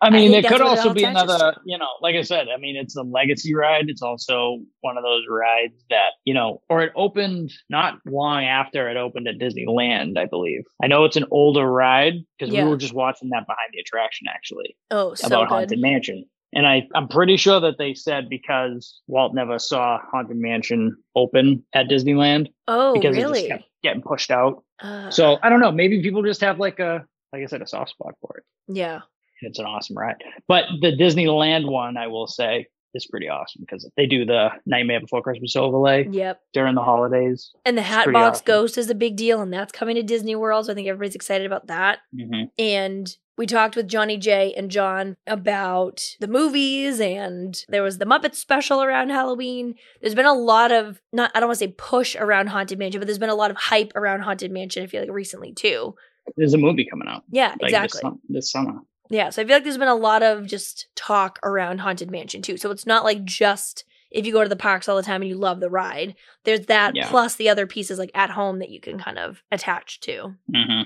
I 0.00 0.10
mean, 0.10 0.32
think 0.32 0.44
it 0.44 0.48
could 0.48 0.60
what 0.60 0.72
it 0.72 0.78
also 0.78 0.92
be 0.92 1.04
another, 1.04 1.54
you 1.64 1.78
know, 1.78 1.86
like 2.00 2.16
I 2.16 2.22
said, 2.22 2.48
I 2.52 2.58
mean, 2.58 2.76
it's 2.76 2.96
a 2.96 3.02
legacy 3.02 3.54
ride. 3.54 3.84
It's 3.88 4.02
also 4.02 4.58
one 4.80 4.96
of 4.96 5.04
those 5.04 5.22
rides 5.28 5.84
that, 5.90 6.10
you 6.24 6.34
know, 6.34 6.62
or 6.68 6.82
it 6.82 6.92
opened 6.96 7.52
not 7.70 7.98
long 8.06 8.44
after 8.44 8.88
it 8.90 8.96
opened 8.96 9.28
at 9.28 9.38
Disneyland, 9.38 10.18
I 10.18 10.26
believe. 10.26 10.62
I 10.82 10.88
know 10.88 11.04
it's 11.04 11.16
an 11.16 11.26
older 11.30 11.64
ride 11.70 12.14
because 12.38 12.52
we 12.52 12.62
were 12.64 12.76
just 12.76 12.92
watching 12.94 13.28
that 13.30 13.46
behind 13.46 13.70
the 13.72 13.80
attraction 13.80 14.26
actually 14.28 14.76
oh, 14.90 15.14
so 15.14 15.26
about 15.28 15.48
good. 15.48 15.54
Haunted 15.54 15.78
Mansion. 15.80 16.24
And 16.54 16.66
I, 16.66 16.86
I'm 16.94 17.08
pretty 17.08 17.36
sure 17.38 17.60
that 17.60 17.78
they 17.78 17.94
said 17.94 18.28
because 18.28 19.00
Walt 19.06 19.34
never 19.34 19.58
saw 19.58 19.98
Haunted 20.10 20.36
Mansion 20.36 20.96
open 21.16 21.64
at 21.74 21.86
Disneyland 21.88 22.48
Oh, 22.68 22.92
because 22.92 23.16
it 23.16 23.20
really? 23.22 23.38
just 23.40 23.48
kept 23.50 23.64
getting 23.82 24.02
pushed 24.02 24.30
out. 24.30 24.62
Uh, 24.80 25.10
So 25.10 25.38
I 25.42 25.48
don't 25.48 25.60
know. 25.60 25.72
Maybe 25.72 26.02
people 26.02 26.22
just 26.22 26.42
have 26.42 26.58
like 26.58 26.78
a, 26.78 27.04
like 27.32 27.42
I 27.42 27.46
said, 27.46 27.62
a 27.62 27.66
soft 27.66 27.90
spot 27.90 28.14
for 28.20 28.36
it. 28.38 28.44
yeah. 28.74 29.00
It's 29.44 29.58
an 29.58 29.64
awesome 29.66 29.96
ride. 29.98 30.22
But 30.46 30.66
the 30.82 30.92
Disneyland 30.92 31.68
one, 31.68 31.96
I 31.96 32.06
will 32.06 32.28
say, 32.28 32.66
is 32.94 33.06
pretty 33.06 33.28
awesome 33.28 33.60
because 33.62 33.88
they 33.96 34.06
do 34.06 34.24
the 34.24 34.50
Nightmare 34.66 35.00
Before 35.00 35.22
Christmas 35.22 35.56
overlay 35.56 36.06
Yep. 36.10 36.40
during 36.52 36.74
the 36.74 36.82
holidays. 36.82 37.50
And 37.64 37.76
the 37.78 37.82
Hatbox 37.82 38.38
awesome. 38.38 38.44
Ghost 38.46 38.78
is 38.78 38.90
a 38.90 38.94
big 38.94 39.16
deal, 39.16 39.40
and 39.40 39.52
that's 39.52 39.72
coming 39.72 39.96
to 39.96 40.02
Disney 40.02 40.36
World. 40.36 40.66
So 40.66 40.72
I 40.72 40.74
think 40.74 40.88
everybody's 40.88 41.14
excited 41.14 41.46
about 41.46 41.66
that. 41.68 41.98
hmm 42.14 42.44
and 42.58 43.08
we 43.38 43.46
talked 43.46 43.76
with 43.76 43.88
Johnny 43.88 44.18
J 44.18 44.52
and 44.58 44.70
John 44.70 45.16
about 45.26 46.02
the 46.20 46.28
movies 46.28 47.00
and 47.00 47.58
there 47.70 47.82
was 47.82 47.96
the 47.96 48.04
Muppet 48.04 48.34
special 48.34 48.82
around 48.82 49.08
Halloween. 49.08 49.74
There's 50.02 50.14
been 50.14 50.26
a 50.26 50.34
lot 50.34 50.70
of 50.70 51.00
not 51.14 51.30
I 51.34 51.40
don't 51.40 51.48
want 51.48 51.58
to 51.58 51.64
say 51.64 51.74
push 51.76 52.14
around 52.14 52.48
Haunted 52.48 52.78
Mansion, 52.78 53.00
but 53.00 53.06
there's 53.06 53.18
been 53.18 53.30
a 53.30 53.34
lot 53.34 53.50
of 53.50 53.56
hype 53.56 53.92
around 53.96 54.20
Haunted 54.20 54.52
Mansion, 54.52 54.82
I 54.82 54.86
feel 54.86 55.00
like 55.00 55.10
recently 55.10 55.54
too. 55.54 55.94
There's 56.36 56.52
a 56.52 56.58
movie 56.58 56.86
coming 56.88 57.08
out 57.08 57.22
Yeah, 57.30 57.54
like 57.60 57.72
exactly. 57.72 58.02
this, 58.04 58.18
this 58.28 58.52
summer. 58.52 58.74
Yeah, 59.12 59.30
so 59.30 59.42
I 59.42 59.44
feel 59.44 59.56
like 59.56 59.64
there's 59.64 59.78
been 59.78 59.88
a 59.88 59.94
lot 59.94 60.22
of 60.22 60.46
just 60.46 60.86
talk 60.96 61.38
around 61.42 61.78
Haunted 61.78 62.10
Mansion 62.10 62.40
too. 62.42 62.56
So 62.56 62.70
it's 62.70 62.86
not 62.86 63.04
like 63.04 63.24
just 63.24 63.84
if 64.10 64.26
you 64.26 64.32
go 64.32 64.42
to 64.42 64.48
the 64.48 64.56
parks 64.56 64.88
all 64.88 64.96
the 64.96 65.02
time 65.02 65.22
and 65.22 65.28
you 65.28 65.36
love 65.36 65.60
the 65.60 65.70
ride. 65.70 66.14
There's 66.44 66.66
that 66.66 66.94
Yeah. 66.96 67.08
plus 67.08 67.36
the 67.36 67.48
other 67.48 67.66
pieces 67.66 67.98
like 67.98 68.10
at 68.14 68.30
home 68.30 68.58
that 68.58 68.70
you 68.70 68.80
can 68.80 68.98
kind 68.98 69.18
of 69.18 69.42
attach 69.52 70.00
to. 70.00 70.34
hmm 70.54 70.82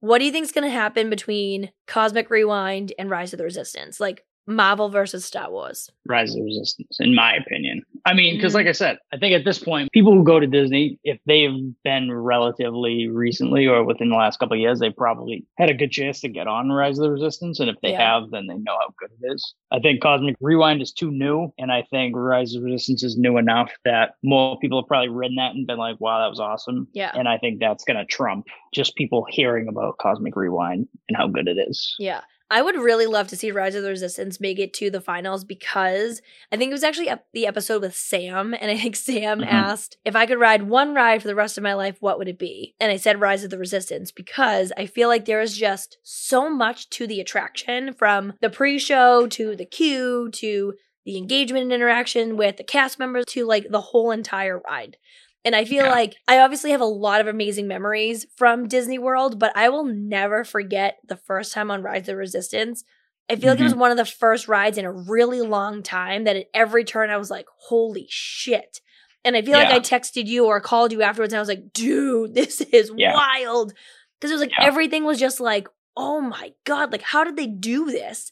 What 0.00 0.18
do 0.18 0.24
you 0.24 0.32
think 0.32 0.44
is 0.44 0.52
going 0.52 0.64
to 0.64 0.70
happen 0.70 1.08
between 1.10 1.70
Cosmic 1.86 2.30
Rewind 2.30 2.92
and 2.98 3.08
Rise 3.08 3.32
of 3.32 3.38
the 3.38 3.44
Resistance? 3.44 4.00
Like 4.00 4.24
Marvel 4.46 4.88
versus 4.88 5.24
Star 5.24 5.50
Wars. 5.50 5.88
Rise 6.08 6.30
of 6.30 6.36
the 6.40 6.44
Resistance, 6.44 6.96
in 6.98 7.14
my 7.14 7.34
opinion. 7.36 7.82
I 8.04 8.14
mean, 8.14 8.36
because 8.36 8.54
like 8.54 8.64
mm-hmm. 8.64 8.70
I 8.70 8.72
said, 8.72 8.98
I 9.12 9.18
think 9.18 9.34
at 9.34 9.44
this 9.44 9.58
point, 9.58 9.90
people 9.92 10.12
who 10.12 10.24
go 10.24 10.40
to 10.40 10.46
Disney, 10.46 10.98
if 11.04 11.18
they've 11.26 11.72
been 11.84 12.12
relatively 12.12 13.08
recently 13.08 13.66
or 13.66 13.84
within 13.84 14.08
the 14.08 14.16
last 14.16 14.38
couple 14.38 14.54
of 14.54 14.60
years, 14.60 14.80
they 14.80 14.90
probably 14.90 15.46
had 15.58 15.70
a 15.70 15.74
good 15.74 15.92
chance 15.92 16.20
to 16.20 16.28
get 16.28 16.46
on 16.46 16.70
Rise 16.70 16.98
of 16.98 17.04
the 17.04 17.10
Resistance. 17.10 17.60
And 17.60 17.70
if 17.70 17.76
they 17.82 17.92
Yeah. 17.92 18.20
have, 18.20 18.30
then 18.30 18.46
they 18.46 18.54
know 18.54 18.76
how 18.80 18.92
good 18.98 19.10
it 19.20 19.32
is. 19.32 19.54
I 19.70 19.78
think 19.78 20.02
Cosmic 20.02 20.36
Rewind 20.40 20.82
is 20.82 20.92
too 20.92 21.10
new, 21.10 21.52
and 21.58 21.70
I 21.70 21.82
think 21.90 22.16
Rise 22.16 22.54
of 22.54 22.62
the 22.62 22.66
Resistance 22.66 23.02
is 23.04 23.16
new 23.16 23.38
enough 23.38 23.70
that 23.84 24.14
more 24.22 24.58
people 24.58 24.80
have 24.80 24.88
probably 24.88 25.08
ridden 25.08 25.36
that 25.36 25.54
and 25.54 25.66
been 25.66 25.78
like, 25.78 26.00
"Wow, 26.00 26.20
that 26.20 26.30
was 26.30 26.40
awesome." 26.40 26.88
Yeah. 26.92 27.12
And 27.14 27.28
I 27.28 27.38
think 27.38 27.60
that's 27.60 27.84
going 27.84 27.98
to 27.98 28.04
trump 28.04 28.46
just 28.72 28.96
people 28.96 29.26
hearing 29.30 29.68
about 29.68 29.98
Cosmic 29.98 30.34
Rewind 30.34 30.88
and 31.08 31.16
how 31.16 31.28
good 31.28 31.46
it 31.46 31.58
is. 31.58 31.94
Yeah. 31.98 32.22
I 32.52 32.60
would 32.60 32.76
really 32.76 33.06
love 33.06 33.28
to 33.28 33.36
see 33.36 33.50
Rise 33.50 33.74
of 33.74 33.82
the 33.82 33.88
Resistance 33.88 34.38
make 34.38 34.58
it 34.58 34.74
to 34.74 34.90
the 34.90 35.00
finals 35.00 35.42
because 35.42 36.20
I 36.52 36.58
think 36.58 36.68
it 36.68 36.74
was 36.74 36.84
actually 36.84 37.10
the 37.32 37.46
episode 37.46 37.80
with 37.80 37.96
Sam. 37.96 38.54
And 38.60 38.70
I 38.70 38.76
think 38.76 38.94
Sam 38.94 39.40
Mhm. 39.40 39.46
asked 39.46 39.96
if 40.04 40.14
I 40.14 40.26
could 40.26 40.38
ride 40.38 40.64
one 40.64 40.92
ride 40.94 41.22
for 41.22 41.28
the 41.28 41.34
rest 41.34 41.56
of 41.56 41.64
my 41.64 41.72
life, 41.72 41.96
what 42.00 42.18
would 42.18 42.28
it 42.28 42.38
be? 42.38 42.74
And 42.78 42.92
I 42.92 42.98
said 42.98 43.22
Rise 43.22 43.42
of 43.42 43.48
the 43.48 43.56
Resistance 43.58 44.12
because 44.12 44.70
I 44.76 44.84
feel 44.84 45.08
like 45.08 45.24
there 45.24 45.40
is 45.40 45.56
just 45.56 45.96
so 46.02 46.50
much 46.50 46.90
to 46.90 47.06
the 47.06 47.22
attraction 47.22 47.94
from 47.94 48.34
the 48.42 48.50
pre 48.50 48.78
show 48.78 49.26
to 49.28 49.56
the 49.56 49.64
queue 49.64 50.28
to 50.34 50.74
the 51.06 51.16
engagement 51.16 51.64
and 51.64 51.72
interaction 51.72 52.36
with 52.36 52.58
the 52.58 52.64
cast 52.64 52.98
members 52.98 53.24
to 53.28 53.46
like 53.46 53.68
the 53.70 53.80
whole 53.80 54.10
entire 54.10 54.58
ride. 54.58 54.98
And 55.44 55.56
I 55.56 55.64
feel 55.64 55.84
Yeah. 55.84 55.90
like 55.90 56.14
I 56.28 56.38
obviously 56.38 56.70
have 56.70 56.80
a 56.80 56.84
lot 56.86 57.20
of 57.20 57.26
amazing 57.26 57.66
memories 57.66 58.26
from 58.36 58.68
Disney 58.68 58.98
World, 58.98 59.38
but 59.38 59.52
I 59.56 59.68
will 59.68 59.84
never 59.84 60.44
forget 60.44 60.98
the 61.06 61.16
first 61.16 61.52
time 61.52 61.70
on 61.70 61.82
Rise 61.82 62.02
of 62.02 62.06
the 62.06 62.16
Resistance. 62.16 62.84
I 63.28 63.36
feel 63.36 63.50
like 63.50 63.60
it 63.60 63.64
was 63.64 63.72
mm-hmm. 63.72 63.80
one 63.80 63.90
of 63.90 63.96
the 63.96 64.04
first 64.04 64.46
rides 64.46 64.78
in 64.78 64.84
a 64.84 64.92
really 64.92 65.40
long 65.40 65.82
time 65.82 66.24
that 66.24 66.36
at 66.36 66.46
every 66.52 66.84
turn 66.84 67.10
I 67.10 67.16
was 67.16 67.30
like, 67.30 67.46
holy 67.56 68.06
shit. 68.10 68.80
And 69.24 69.36
I 69.36 69.42
feel 69.42 69.54
like 69.56 69.68
I 69.68 69.78
texted 69.80 70.26
you 70.26 70.46
or 70.46 70.60
called 70.60 70.92
you 70.92 71.02
afterwards 71.02 71.32
and 71.32 71.38
I 71.38 71.42
was 71.42 71.48
like, 71.48 71.72
dude, 71.72 72.34
this 72.34 72.60
is 72.60 72.92
Yeah. 72.94 73.14
wild. 73.14 73.72
Because 74.20 74.30
it 74.30 74.34
was 74.34 74.40
like 74.42 74.52
Yeah. 74.58 74.66
everything 74.66 75.04
was 75.04 75.18
just 75.18 75.40
like, 75.40 75.68
oh 75.96 76.20
my 76.20 76.52
God, 76.64 76.92
like 76.92 77.02
how 77.02 77.24
did 77.24 77.36
they 77.36 77.46
do 77.46 77.86
this? 77.86 78.30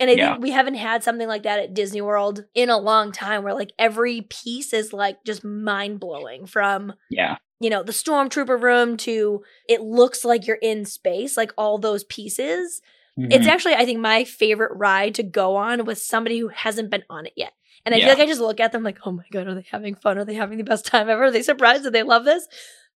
And 0.00 0.10
I 0.10 0.14
Yeah. 0.14 0.30
think 0.32 0.42
we 0.42 0.50
haven't 0.50 0.74
had 0.74 1.04
something 1.04 1.28
like 1.28 1.42
that 1.44 1.60
at 1.60 1.74
Disney 1.74 2.00
World 2.00 2.44
in 2.54 2.70
a 2.70 2.78
long 2.78 3.12
time 3.12 3.44
where 3.44 3.54
like 3.54 3.72
every 3.78 4.22
piece 4.22 4.72
is 4.72 4.92
like 4.92 5.22
just 5.24 5.44
mind 5.44 6.00
blowing 6.00 6.46
from, 6.46 6.94
Yeah. 7.10 7.36
you 7.60 7.68
know, 7.70 7.82
the 7.82 7.92
stormtrooper 7.92 8.60
room 8.60 8.96
to 8.98 9.44
it 9.68 9.82
looks 9.82 10.24
like 10.24 10.46
you're 10.46 10.56
in 10.62 10.86
space, 10.86 11.36
like 11.36 11.52
all 11.58 11.76
those 11.78 12.02
pieces. 12.04 12.80
It's 13.18 13.46
Mhm. 13.46 13.50
actually, 13.50 13.74
I 13.74 13.84
think, 13.84 14.00
my 14.00 14.24
favorite 14.24 14.72
ride 14.74 15.14
to 15.16 15.22
go 15.22 15.56
on 15.56 15.84
with 15.84 15.98
somebody 15.98 16.38
who 16.38 16.48
hasn't 16.48 16.88
been 16.90 17.04
on 17.10 17.26
it 17.26 17.34
yet. 17.36 17.52
And 17.84 17.94
I 17.94 17.98
Yeah. 17.98 18.06
feel 18.06 18.14
like 18.14 18.22
I 18.22 18.26
just 18.26 18.40
look 18.40 18.60
at 18.60 18.72
them 18.72 18.82
like, 18.82 18.98
oh 19.04 19.12
my 19.12 19.24
God, 19.30 19.46
are 19.46 19.54
they 19.54 19.66
having 19.70 19.94
fun? 19.94 20.16
Are 20.16 20.24
they 20.24 20.34
having 20.34 20.56
the 20.56 20.64
best 20.64 20.86
time 20.86 21.10
ever? 21.10 21.24
Are 21.24 21.30
they 21.30 21.42
surprised 21.42 21.82
that 21.82 21.92
they 21.92 22.02
love 22.02 22.24
this? 22.24 22.46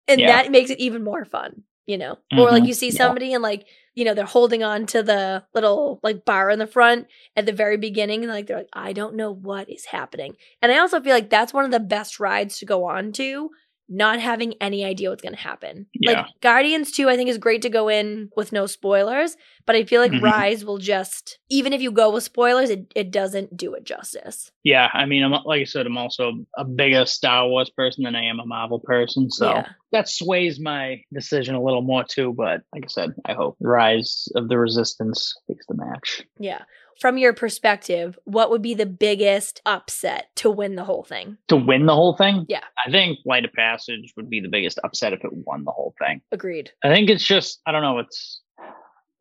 And 0.07 0.21
Yeah. 0.21 0.27
that 0.27 0.51
makes 0.51 0.69
it 0.69 0.79
even 0.79 1.03
more 1.03 1.25
fun, 1.25 1.63
you 1.85 1.97
know? 1.97 2.17
Or 2.31 2.49
like 2.51 2.63
Mhm. 2.63 2.67
you 2.67 2.73
see 2.73 2.87
Yeah. 2.87 2.91
somebody 2.97 3.33
and 3.33 3.43
like, 3.43 3.65
you 3.95 4.05
know, 4.05 4.13
they're 4.13 4.25
holding 4.25 4.63
on 4.63 4.85
to 4.87 5.03
the 5.03 5.43
little 5.53 5.99
like 6.03 6.25
bar 6.25 6.49
in 6.49 6.59
the 6.59 6.67
front 6.67 7.07
at 7.35 7.45
the 7.45 7.53
very 7.53 7.77
beginning. 7.77 8.23
And 8.23 8.31
like, 8.31 8.47
they're 8.47 8.57
like, 8.57 8.69
I 8.73 8.93
don't 8.93 9.15
know 9.15 9.31
what 9.31 9.69
is 9.69 9.85
happening. 9.85 10.35
And 10.61 10.71
I 10.71 10.79
also 10.79 10.99
feel 10.99 11.13
like 11.13 11.29
that's 11.29 11.53
one 11.53 11.65
of 11.65 11.71
the 11.71 11.79
best 11.79 12.19
rides 12.19 12.57
to 12.59 12.65
go 12.65 12.85
on 12.85 13.11
to, 13.13 13.51
not 13.89 14.19
having 14.19 14.53
any 14.61 14.83
idea 14.85 15.09
what's 15.09 15.21
going 15.21 15.35
to 15.35 15.39
happen. 15.39 15.85
Yeah. 15.93 16.11
Like 16.21 16.25
Guardians 16.41 16.91
2, 16.91 17.09
I 17.09 17.15
think 17.15 17.29
is 17.29 17.37
great 17.37 17.61
to 17.63 17.69
go 17.69 17.89
in 17.89 18.29
with 18.35 18.51
no 18.51 18.65
spoilers, 18.65 19.35
but 19.65 19.75
I 19.75 19.83
feel 19.83 20.01
like 20.01 20.11
Mhm. 20.11 20.21
Rise 20.21 20.63
will 20.65 20.77
just, 20.77 21.37
even 21.49 21.73
if 21.73 21.81
you 21.81 21.91
go 21.91 22.09
with 22.11 22.23
spoilers, 22.23 22.69
it, 22.69 22.91
it 22.95 23.11
doesn't 23.11 23.55
do 23.57 23.73
it 23.73 23.83
justice. 23.83 24.51
Yeah, 24.63 24.89
I 24.93 25.05
mean, 25.05 25.23
I'm 25.23 25.31
like 25.45 25.61
I 25.61 25.65
said, 25.65 25.85
I'm 25.85 25.97
also 25.97 26.33
a 26.57 26.63
bigger 26.65 27.05
Star 27.05 27.47
Wars 27.47 27.69
person 27.69 28.03
than 28.05 28.15
I 28.15 28.23
am 28.23 28.39
a 28.39 28.45
Marvel 28.45 28.79
person, 28.79 29.29
so 29.29 29.49
Yeah. 29.49 29.67
that 29.91 30.07
sways 30.07 30.59
my 30.59 31.01
decision 31.13 31.53
a 31.55 31.61
little 31.61 31.81
more 31.81 32.03
too. 32.03 32.33
But 32.35 32.61
like 32.73 32.83
I 32.85 32.87
said, 32.87 33.13
I 33.25 33.33
hope 33.33 33.57
Rise 33.59 34.27
of 34.35 34.47
the 34.47 34.57
Resistance 34.57 35.33
takes 35.47 35.65
the 35.67 35.75
match. 35.75 36.23
Yeah. 36.39 36.63
From 36.99 37.17
your 37.17 37.33
perspective, 37.33 38.17
what 38.25 38.49
would 38.49 38.61
be 38.61 38.73
the 38.73 38.85
biggest 38.85 39.61
upset 39.65 40.27
to 40.37 40.49
win 40.49 40.75
the 40.75 40.83
whole 40.83 41.03
thing? 41.03 41.37
To 41.49 41.55
win 41.57 41.85
the 41.85 41.95
whole 41.95 42.15
thing, 42.15 42.45
Yeah. 42.49 42.63
I 42.85 42.91
think 42.91 43.19
Flight 43.23 43.45
of 43.45 43.53
Passage 43.53 44.13
would 44.17 44.29
be 44.29 44.39
the 44.39 44.47
biggest 44.49 44.79
upset 44.83 45.13
if 45.13 45.23
it 45.23 45.31
won 45.33 45.63
the 45.63 45.71
whole 45.71 45.93
thing. 45.99 46.21
Agreed. 46.31 46.71
I 46.83 46.89
think 46.93 47.09
it's 47.09 47.25
just 47.25 47.61
I 47.65 47.71
don't 47.71 47.81
know. 47.81 47.99
It's 47.99 48.41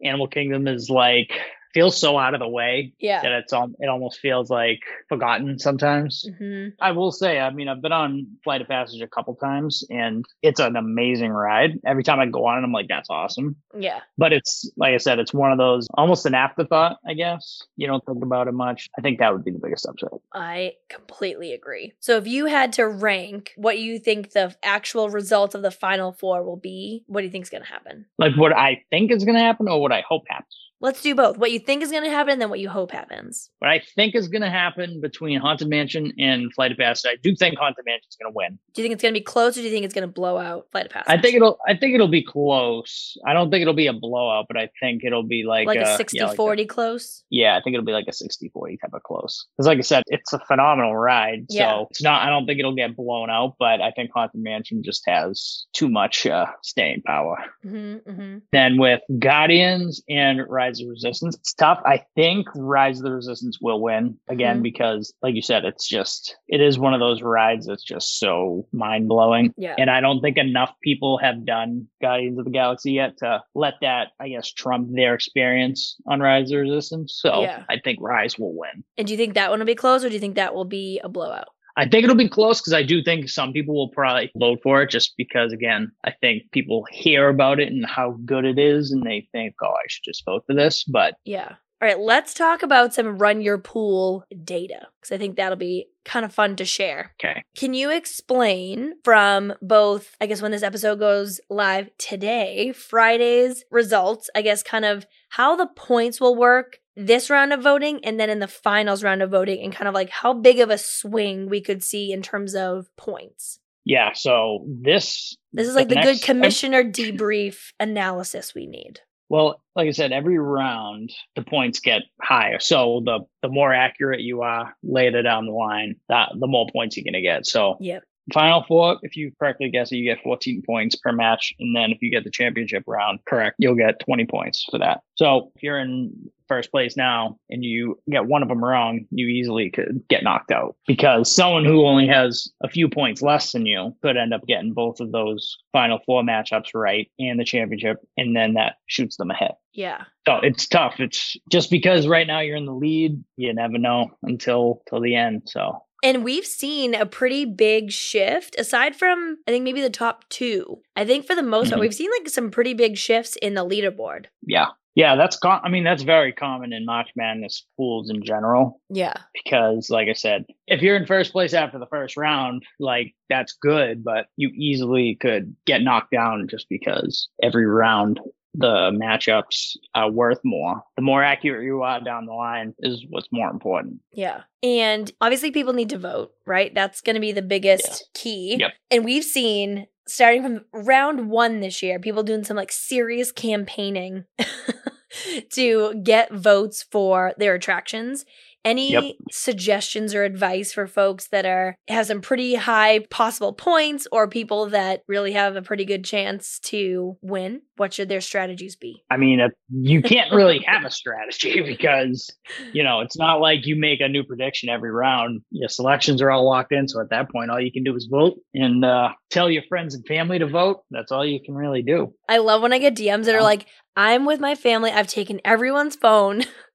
Animal 0.05 0.29
Kingdom 0.29 0.67
is 0.69 0.91
like 0.91 1.31
feels 1.75 1.99
so 2.01 2.19
out 2.19 2.35
of 2.35 2.41
the 2.41 2.49
way 2.49 2.93
Yeah. 2.99 3.23
that 3.23 3.33
it's 3.33 3.53
all 3.53 3.71
it 3.79 3.89
almost 3.89 4.21
feels 4.21 4.51
like 4.51 4.81
forgotten 5.09 5.59
sometimes. 5.59 6.27
hmm 6.39 6.69
I 6.81 6.93
will 6.93 7.13
say, 7.13 7.39
I 7.39 7.51
mean, 7.51 7.69
I've 7.69 7.83
been 7.83 7.93
on 7.93 8.27
Flight 8.45 8.61
of 8.61 8.69
Passage 8.69 9.01
a 9.01 9.07
couple 9.09 9.35
times 9.37 9.85
and 9.91 10.25
it's 10.43 10.61
an 10.61 10.77
amazing 10.77 11.31
ride. 11.31 11.79
Every 11.87 12.03
time 12.03 12.21
I 12.21 12.27
go 12.27 12.47
on 12.47 12.59
it, 12.59 12.65
I'm 12.65 12.73
like, 12.73 12.89
that's 12.89 13.11
awesome. 13.11 13.57
Yeah. 13.79 14.01
But 14.19 14.33
it's, 14.33 14.71
like 14.77 14.95
I 14.95 14.99
said, 14.99 15.19
it's 15.19 15.33
one 15.35 15.53
of 15.53 15.59
those 15.59 15.87
almost 15.95 16.27
an 16.27 16.35
afterthought, 16.35 16.99
I 17.07 17.15
guess. 17.15 17.61
You 17.77 17.87
don't 17.87 18.05
think 18.05 18.23
about 18.23 18.49
it 18.49 18.53
much. 18.53 18.89
I 18.99 19.01
think 19.03 19.19
that 19.19 19.33
would 19.33 19.45
be 19.45 19.51
the 19.51 19.59
biggest 19.63 19.87
upset. 19.87 20.11
I 20.35 20.75
completely 20.89 21.53
agree. 21.53 21.95
So 22.01 22.17
if 22.17 22.27
you 22.27 22.47
had 22.47 22.73
to 22.75 22.87
rank 22.87 23.53
what 23.57 23.79
you 23.79 23.99
think 23.99 24.33
the 24.33 24.55
actual 24.63 25.09
result 25.11 25.55
of 25.55 25.63
the 25.63 25.71
final 25.71 26.13
four 26.13 26.43
will 26.43 26.57
be, 26.57 27.05
what 27.07 27.21
do 27.21 27.27
you 27.27 27.31
think 27.33 27.45
is 27.45 27.51
going 27.51 27.63
to 27.63 27.69
happen? 27.69 28.07
Like 28.19 28.37
what 28.37 28.53
I 28.57 28.83
think 28.91 29.11
is 29.11 29.25
going 29.25 29.37
to 29.37 29.43
happen 29.43 29.69
or 29.69 29.81
what 29.81 29.93
I 29.93 30.03
hope 30.09 30.25
happens. 30.29 30.57
Let's 30.83 31.01
do 31.01 31.15
both. 31.15 31.39
What 31.39 31.53
you 31.53 31.61
think 31.61 31.83
is 31.83 31.91
going 31.91 32.03
to 32.03 32.11
happen 32.11 32.33
and 32.33 32.43
then 32.43 32.51
what 32.51 32.59
you 32.59 32.69
hope 32.69 32.91
happens. 32.91 33.49
What 33.61 33.71
I 33.71 33.81
think 33.95 34.15
is 34.17 34.29
going 34.29 34.43
to 34.43 34.51
happen 34.51 35.01
between 35.01 35.39
Haunted 35.41 35.69
Mansion 35.69 36.13
and 36.19 36.53
Flight 36.53 36.73
of 36.73 36.79
Passage, 36.79 37.11
I 37.11 37.17
do 37.23 37.35
think 37.37 37.57
Haunted 37.57 37.85
Mansion 37.87 38.07
is 38.11 38.17
going 38.21 38.33
to 38.33 38.37
win. 38.37 38.59
Do 38.75 38.83
you 38.83 38.85
think 38.85 38.95
it's 38.95 39.03
going 39.03 39.15
to 39.15 39.21
be 39.21 39.25
close 39.25 39.57
or 39.57 39.61
do 39.61 39.67
you 39.67 39.73
think 39.73 39.85
it's 39.85 39.95
going 39.95 40.07
to 40.07 40.13
blow 40.13 40.39
out 40.39 40.67
Flight 40.73 40.87
of 40.87 40.93
Passage? 40.93 41.07
I 41.09 41.21
think 41.21 41.37
it'll. 41.37 41.59
I 41.69 41.77
think 41.77 41.95
it'll 41.95 42.09
be 42.09 42.25
close. 42.25 43.17
I 43.27 43.33
don't 43.33 43.51
think 43.51 43.63
it'll 43.63 43.75
be 43.75 43.87
a 43.87 43.93
blowout, 43.93 44.47
but 44.49 44.57
I 44.57 44.69
think 44.81 45.03
it'll 45.05 45.23
be 45.23 45.45
like 45.45 45.67
like 45.67 45.79
a 45.79 45.89
uh, 45.89 45.97
60 45.97 46.19
yeah, 46.19 46.25
like 46.25 46.35
a- 46.35 46.37
40 46.37 46.67
close. 46.67 47.23
Yeah, 47.31 47.57
I 47.57 47.63
think 47.63 47.75
it'll 47.75 47.87
be 47.87 47.93
like 47.93 48.07
a 48.09 48.11
60-40 48.11 48.81
type 48.81 48.91
of 48.93 49.03
close. 49.05 49.47
Because 49.57 49.67
like 49.67 49.79
I 49.79 49.83
said, 49.83 50.03
it's 50.07 50.33
a 50.33 50.41
phenomenal 50.41 50.97
ride. 50.97 51.47
Yeah. 51.49 51.71
So 51.71 51.87
it's 51.91 52.03
not 52.03 52.23
I 52.27 52.31
don't 52.31 52.47
think 52.47 52.59
it'll 52.59 52.75
get 52.75 52.97
blown 52.97 53.31
out, 53.31 53.55
but 53.59 53.81
I 53.81 53.93
think 53.93 54.11
Haunted 54.13 54.43
Mansion 54.43 54.83
just 54.83 55.03
has 55.07 55.65
too 55.73 55.89
much 55.89 56.27
uh, 56.27 56.47
staying 56.63 57.03
power. 57.07 57.39
hmm 57.63 57.97
hmm 57.99 58.39
Then 58.51 58.79
with 58.79 59.01
Guardians 59.19 60.03
and 60.09 60.41
Rise 60.49 60.72
of 60.81 60.87
the 60.87 60.91
Resistance, 60.91 61.37
it's 61.37 61.53
tough. 61.55 61.81
I 61.85 62.05
think 62.15 62.47
Rise 62.55 62.99
of 62.99 63.05
the 63.05 63.13
Resistance 63.13 63.59
will 63.61 63.81
win 63.81 64.17
again 64.29 64.59
Mhm. 64.61 64.63
because, 64.63 65.13
like 65.23 65.35
you 65.35 65.43
said, 65.43 65.65
it's 65.65 65.89
just 65.89 66.37
it 66.49 66.61
is 66.61 66.79
one 66.79 66.95
of 66.95 67.01
those 67.01 67.23
rides 67.23 67.67
that's 67.67 67.83
just 67.85 68.19
so 68.19 68.67
mind 68.73 69.09
blowing. 69.09 69.53
Yeah. 69.57 69.75
And 69.79 69.91
I 69.91 70.01
don't 70.01 70.21
think 70.21 70.37
enough 70.39 70.75
people 70.83 71.19
have 71.19 71.45
done 71.45 71.89
Guardians 72.01 72.39
of 72.39 72.45
the 72.45 72.51
Galaxy 72.51 72.93
yet 72.93 73.19
to 73.19 73.43
let 73.55 73.75
that, 73.83 74.09
I 74.21 74.29
guess, 74.29 74.51
trump 74.53 74.89
their 74.93 75.15
experience 75.15 75.97
on 76.07 76.21
Rise 76.21 76.45
of 76.51 76.57
the 76.57 76.59
Resistance. 76.59 77.19
So 77.21 77.43
Yeah. 77.43 77.65
I 77.69 77.79
think 77.79 77.99
Rise 78.01 78.39
will 78.39 78.55
win. 78.55 78.85
And 78.97 79.07
do 79.07 79.13
you 79.13 79.17
think 79.17 79.35
that 79.35 79.51
one 79.51 79.59
will 79.59 79.67
be 79.67 79.75
close 79.75 80.05
or 80.05 80.09
do 80.09 80.15
you 80.15 80.21
think 80.21 80.37
that 80.37 80.55
will 80.55 80.65
be 80.65 81.01
a 81.03 81.09
blowout? 81.09 81.49
I 81.77 81.89
think 81.89 82.05
it'll 82.05 82.17
be 82.17 82.29
close 82.29 82.61
because 82.61 82.73
I 82.75 82.83
do 82.83 83.03
think 83.03 83.29
some 83.29 83.53
people 83.53 83.75
will 83.75 83.89
probably 83.89 84.31
vote 84.37 84.61
for 84.63 84.83
it 84.83 84.91
just 84.91 85.15
because, 85.17 85.53
again, 85.53 85.91
I 86.05 86.13
think 86.21 86.51
people 86.53 86.87
hear 86.91 87.29
about 87.29 87.61
it 87.61 87.69
and 87.73 87.87
how 87.87 88.19
good 88.25 88.45
it 88.45 88.59
is 88.59 88.93
and 88.93 89.03
they 89.03 89.29
think, 89.33 89.55
oh, 89.63 89.69
I 89.69 89.87
should 89.89 90.05
just 90.05 90.25
vote 90.25 90.45
for 90.47 90.55
this. 90.55 90.85
But 90.85 91.15
Yeah. 91.25 91.55
All 91.83 91.89
right, 91.89 91.99
let's 91.99 92.33
talk 92.33 92.63
about 92.63 92.95
some 92.95 93.19
run 93.19 93.41
your 93.41 93.59
pool 93.59 94.25
data 94.45 94.87
because 95.01 95.13
I 95.13 95.19
think 95.19 95.35
that'll 95.35 95.57
be 95.57 95.89
kind 96.05 96.25
of 96.25 96.33
fun 96.33 96.55
to 96.57 96.65
share. 96.65 97.13
okay. 97.21 97.43
Can 97.57 97.75
you 97.75 97.91
explain 97.91 98.95
from 99.03 99.53
both, 99.61 100.17
I 100.21 100.27
guess, 100.27 100.41
when 100.41 100.53
this 100.53 100.63
episode 100.63 101.01
goes 101.01 101.41
live 101.51 101.91
today, 101.99 102.71
Friday's 102.71 103.65
results, 103.73 104.31
I 104.33 104.43
guess, 104.43 104.63
kind 104.63 104.85
of 104.85 105.07
how 105.31 105.57
the 105.57 105.67
points 105.67 106.21
will 106.21 106.37
work 106.37 106.79
this 106.97 107.31
round 107.31 107.53
of 107.53 107.63
voting 107.63 108.05
and 108.05 108.19
then 108.21 108.31
in 108.31 108.39
the 108.39 108.49
finals 108.49 109.03
round 109.03 109.23
of 109.23 109.31
voting, 109.31 109.63
and 109.63 109.75
kind 109.75 109.89
of 109.89 109.95
like 109.95 110.11
how 110.11 110.33
big 110.35 110.61
of 110.61 110.71
a 110.71 110.79
swing 110.79 111.49
we 111.49 111.61
could 111.61 111.83
see 111.83 112.13
in 112.13 112.23
terms 112.23 112.55
of 112.55 112.87
points? 112.97 113.59
Yeah. 113.85 114.13
So 114.15 114.65
this 114.69 115.37
This 115.53 115.67
is 115.69 115.75
like 115.75 115.89
the, 115.89 115.97
good 115.97 116.05
next- 116.05 116.25
commissioner 116.25 116.85
debrief 116.85 117.73
analysis 117.81 118.55
we 118.55 118.67
need. 118.67 119.01
Well, 119.29 119.63
like 119.75 119.89
I 119.89 119.93
said, 119.93 120.13
every 120.13 120.39
round 120.39 121.11
the 121.37 121.43
points 121.43 121.81
get 121.81 122.03
higher. 122.21 122.61
So 122.61 123.01
the 123.05 123.21
the 123.41 123.49
more 123.49 123.73
accurate 123.73 124.21
you 124.21 124.43
are 124.43 124.75
later 124.83 125.23
down 125.23 125.47
the 125.47 125.53
line, 125.53 125.97
that 126.11 126.29
the 126.39 126.47
more 126.47 126.67
points 126.71 126.97
you're 126.97 127.05
gonna 127.05 127.23
get. 127.23 127.47
So 127.47 127.77
Yep. 127.81 128.03
Final 128.33 128.65
four, 128.67 128.99
if 129.03 129.17
you 129.17 129.33
correctly 129.39 129.71
guess 129.71 129.93
it, 129.93 129.97
you 129.97 130.05
get 130.05 130.23
14 130.23 130.63
points 130.65 130.97
per 130.97 131.13
match. 131.13 131.53
And 131.59 131.75
then 131.75 131.91
if 131.91 131.99
you 132.01 132.11
get 132.11 132.25
the 132.25 132.31
championship 132.31 132.85
round 132.87 133.21
correct, 133.27 133.57
you'll 133.59 133.75
get 133.75 134.01
20 134.01 134.27
points 134.27 134.65
for 134.71 134.79
that. 134.79 135.01
So 135.17 135.51
if 135.57 135.63
you're 135.63 135.79
in 135.79 136.31
first 136.49 136.71
place 136.71 136.97
now 136.97 137.39
and 137.49 137.65
you 137.65 137.99
get 138.11 138.27
one 138.27 138.43
of 138.43 138.49
them 138.49 138.63
wrong, 138.63 139.07
you 139.11 139.27
easily 139.27 139.71
could 139.71 140.03
get 140.09 140.23
knocked 140.23 140.51
out 140.51 140.77
because 140.87 141.35
someone 141.35 141.65
who 141.65 141.87
only 141.87 142.07
has 142.07 142.49
a 142.63 142.69
few 142.69 142.89
points 142.89 143.23
less 143.23 143.53
than 143.53 143.65
you 143.65 143.97
could 144.03 144.17
end 144.17 144.35
up 144.35 144.47
getting 144.47 144.73
both 144.73 145.01
of 145.01 145.13
those 145.13 145.57
final 145.73 145.99
four 146.05 146.23
matchups 146.23 146.75
right 146.75 147.11
and 147.19 147.41
the 147.41 147.45
championship. 147.45 147.99
And 148.17 148.37
then 148.37 148.55
that 148.55 148.77
shoots 148.87 149.17
them 149.17 149.31
ahead. 149.31 149.53
Yeah. 149.73 150.05
So 150.27 150.41
it's 150.43 150.67
tough. 150.67 150.97
It's 150.99 151.37
just 151.51 151.71
because 151.71 152.07
right 152.07 152.27
now 152.27 152.41
you're 152.41 152.57
in 152.57 152.67
the 152.67 152.75
lead, 152.75 153.23
you 153.37 153.55
never 153.55 153.79
know 153.79 154.11
until 154.23 154.83
till 154.89 155.01
the 155.01 155.17
end. 155.17 155.43
So 155.47 155.83
And 156.03 156.25
we've 156.25 156.47
seen 156.47 156.95
a 156.95 157.07
pretty 157.07 157.45
big 157.45 157.91
shift 157.93 158.57
aside 158.59 158.97
from, 158.97 159.39
I 159.47 159.51
think, 159.53 159.65
maybe 159.65 159.81
the 159.83 159.91
top 159.91 160.29
two. 160.29 160.81
I 160.97 161.05
think 161.05 161.27
for 161.27 161.35
the 161.37 161.43
most 161.43 161.69
part, 161.71 161.79
Mhm. 161.79 161.83
we've 161.83 161.95
seen 161.95 162.11
like 162.19 162.29
some 162.29 162.51
pretty 162.51 162.75
big 162.75 162.97
shifts 162.97 163.37
in 163.37 163.55
the 163.55 163.65
leaderboard. 163.67 164.27
yeah. 164.47 164.69
Yeah, 164.95 165.17
that's 165.17 165.39
com- 165.39 165.63
I 165.65 165.71
mean 165.71 165.85
that's 165.85 166.03
very 166.03 166.33
common 166.35 166.75
in 166.75 166.85
March 166.85 167.09
Madness 167.17 167.67
pools 167.79 168.11
in 168.11 168.23
general 168.23 168.79
Yeah. 168.91 169.15
because 169.33 169.89
like 169.89 170.09
I 170.09 170.13
said, 170.13 170.45
if 170.67 170.83
you're 170.83 170.97
in 170.97 171.07
first 171.07 171.33
place 171.33 171.55
after 171.55 171.79
the 171.79 171.87
first 171.87 172.15
round, 172.15 172.63
like 172.79 173.15
that's 173.31 173.55
good, 173.55 174.05
but 174.05 174.27
you 174.37 174.51
easily 174.55 175.15
could 175.19 175.57
get 175.65 175.81
knocked 175.81 176.11
down 176.11 176.47
just 176.47 176.67
because 176.69 177.31
every 177.43 177.65
round 177.65 178.21
the 178.55 178.91
matchups 178.91 179.77
are 179.95 180.11
worth 180.11 180.41
more. 180.45 180.83
The 180.97 181.03
more 181.03 181.23
accurate 181.23 181.65
you 181.65 181.83
are 181.83 182.01
down 182.01 182.27
the 182.27 182.35
line 182.35 182.75
is 182.81 183.05
what's 183.09 183.29
more 183.33 183.51
important. 183.51 184.01
Yeah. 184.13 184.43
And 184.63 185.11
obviously, 185.21 185.51
people 185.51 185.73
need 185.73 185.91
to 185.91 185.99
vote, 185.99 186.33
right? 186.47 186.73
That's 186.75 187.01
going 187.01 187.15
to 187.15 187.21
be 187.21 187.33
the 187.33 187.43
biggest 187.43 188.09
key. 188.15 188.57
Yep. 188.59 188.73
And 188.91 189.05
we've 189.05 189.25
seen 189.25 189.87
starting 190.07 190.43
from 190.43 190.65
round 190.73 191.31
one 191.31 191.61
this 191.61 191.83
year, 191.83 191.99
people 191.99 192.23
doing 192.23 192.45
some 192.45 192.57
like 192.57 192.73
serious 192.73 193.33
campaigning 193.33 194.25
to 195.53 195.95
get 196.03 196.33
votes 196.33 196.83
for 196.83 197.33
their 197.39 197.55
attractions. 197.55 198.25
Any 198.65 198.93
Yep. 198.93 199.05
suggestions 199.31 200.15
or 200.15 200.25
advice 200.25 200.73
for 200.73 200.87
folks 200.87 201.29
that 201.29 201.45
are 201.45 201.75
have 201.89 202.07
some 202.07 202.21
pretty 202.21 202.55
high 202.55 203.01
possible 203.11 203.53
points 203.53 204.07
or 204.13 204.29
people 204.29 204.67
that 204.69 205.03
really 205.09 205.33
have 205.33 205.57
a 205.57 205.63
pretty 205.63 205.85
good 205.85 206.05
chance 206.05 206.59
to 206.61 207.17
win? 207.23 207.63
What 207.77 207.93
should 207.93 208.09
their 208.09 208.21
strategies 208.21 208.77
be? 208.77 209.03
I 209.11 209.17
mean, 209.17 209.41
you 209.69 210.03
can't 210.03 210.33
really 210.33 210.61
have 210.67 210.85
a 210.85 210.91
strategy 210.91 211.61
because, 211.67 212.31
you 212.73 212.85
know, 212.85 213.01
it's 213.01 213.17
not 213.17 213.41
like 213.41 213.67
you 213.67 213.75
make 213.75 214.01
a 214.01 214.09
new 214.09 214.23
prediction 214.23 214.69
every 214.69 214.93
round. 214.93 215.43
Your 215.51 215.69
selections 215.69 216.23
are 216.23 216.31
all 216.31 216.45
locked 216.49 216.73
in. 216.73 216.87
So 216.87 217.01
at 217.01 217.11
that 217.11 217.31
point, 217.33 217.51
all 217.51 217.61
you 217.61 217.73
can 217.73 217.83
do 217.83 217.97
is 217.97 218.07
vote 218.11 218.39
and 218.55 218.85
uh, 218.85 219.09
tell 219.31 219.51
your 219.51 219.63
friends 219.69 219.95
and 219.95 220.07
family 220.07 220.39
to 220.39 220.47
vote. 220.47 220.83
That's 220.91 221.11
all 221.11 221.27
you 221.27 221.41
can 221.45 221.55
really 221.55 221.83
do. 221.83 222.15
I 222.29 222.39
love 222.39 222.63
when 222.63 222.73
I 222.73 222.79
get 222.79 222.95
DMs 222.95 223.25
that 223.25 223.35
are 223.35 223.43
like, 223.43 223.67
I'm 223.97 224.25
with 224.25 224.41
my 224.41 224.55
family. 224.55 224.91
I've 224.91 225.09
taken 225.09 225.41
everyone's 225.45 225.97
phone 225.97 226.43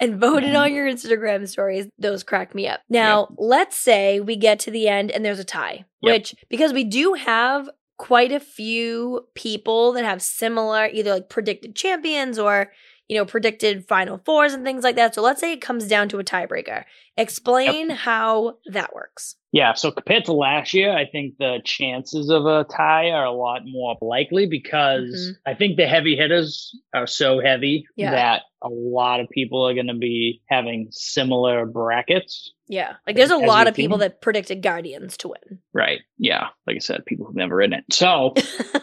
and 0.00 0.20
voted 0.20 0.50
Mhm. 0.50 0.60
on 0.60 0.74
your 0.74 0.86
Instagram 0.86 1.48
stories. 1.48 1.86
Those 1.98 2.22
crack 2.22 2.54
me 2.54 2.66
up. 2.68 2.80
Now, 2.88 3.28
let's 3.38 3.76
say 3.76 4.20
we 4.20 4.36
get 4.36 4.58
to 4.60 4.70
the 4.70 4.88
end 4.88 5.10
and 5.10 5.24
there's 5.24 5.38
a 5.38 5.44
tie, 5.44 5.84
Yep. 6.02 6.12
which, 6.14 6.34
because 6.48 6.72
we 6.72 6.84
do 6.84 7.14
have 7.14 7.68
quite 7.98 8.30
a 8.32 8.40
few 8.40 9.26
people 9.34 9.92
that 9.92 10.04
have 10.04 10.20
similar, 10.20 10.86
either 10.92 11.12
like 11.14 11.28
predicted 11.28 11.74
champions 11.74 12.38
or, 12.38 12.72
you 13.08 13.16
know, 13.16 13.24
predicted 13.24 13.86
final 13.86 14.20
fours 14.24 14.52
and 14.52 14.64
things 14.64 14.82
like 14.82 14.96
that. 14.96 15.14
So 15.14 15.22
let's 15.22 15.40
say 15.40 15.52
it 15.52 15.60
comes 15.60 15.86
down 15.86 16.08
to 16.10 16.18
a 16.18 16.24
tiebreaker. 16.24 16.84
Explain 17.16 17.90
how 17.90 18.58
that 18.72 18.94
works. 18.94 19.36
Yeah. 19.52 19.72
So 19.72 19.90
compared 19.90 20.26
to 20.26 20.32
last 20.32 20.74
year, 20.74 20.92
I 20.92 21.06
think 21.06 21.36
the 21.38 21.60
chances 21.64 22.28
of 22.28 22.44
a 22.44 22.64
tie 22.64 23.10
are 23.10 23.24
a 23.24 23.32
lot 23.32 23.62
more 23.64 23.96
likely 24.02 24.46
because 24.46 25.10
mm-hmm. 25.10 25.50
I 25.50 25.54
think 25.54 25.76
the 25.76 25.86
heavy 25.86 26.14
hitters 26.14 26.78
are 26.92 27.06
so 27.06 27.40
heavy 27.40 27.86
Yeah. 27.96 28.10
that 28.10 28.42
a 28.62 28.68
lot 28.68 29.20
of 29.20 29.30
people 29.30 29.66
are 29.66 29.72
going 29.72 29.86
to 29.86 29.94
be 29.94 30.42
having 30.50 30.88
similar 30.90 31.64
brackets. 31.64 32.52
Yeah. 32.68 32.94
Like 33.06 33.16
there's 33.16 33.30
a 33.30 33.36
lot 33.36 33.68
of 33.68 33.74
people 33.74 33.96
seen. 33.96 34.00
that 34.00 34.20
predicted 34.20 34.62
Guardians 34.62 35.16
to 35.18 35.28
win. 35.28 35.60
Right. 35.72 36.00
Yeah. 36.18 36.48
Like 36.66 36.76
I 36.76 36.80
said, 36.80 37.06
people 37.06 37.26
who've 37.26 37.36
never 37.36 37.56
ridden 37.56 37.78
it. 37.78 37.84
So 37.92 38.34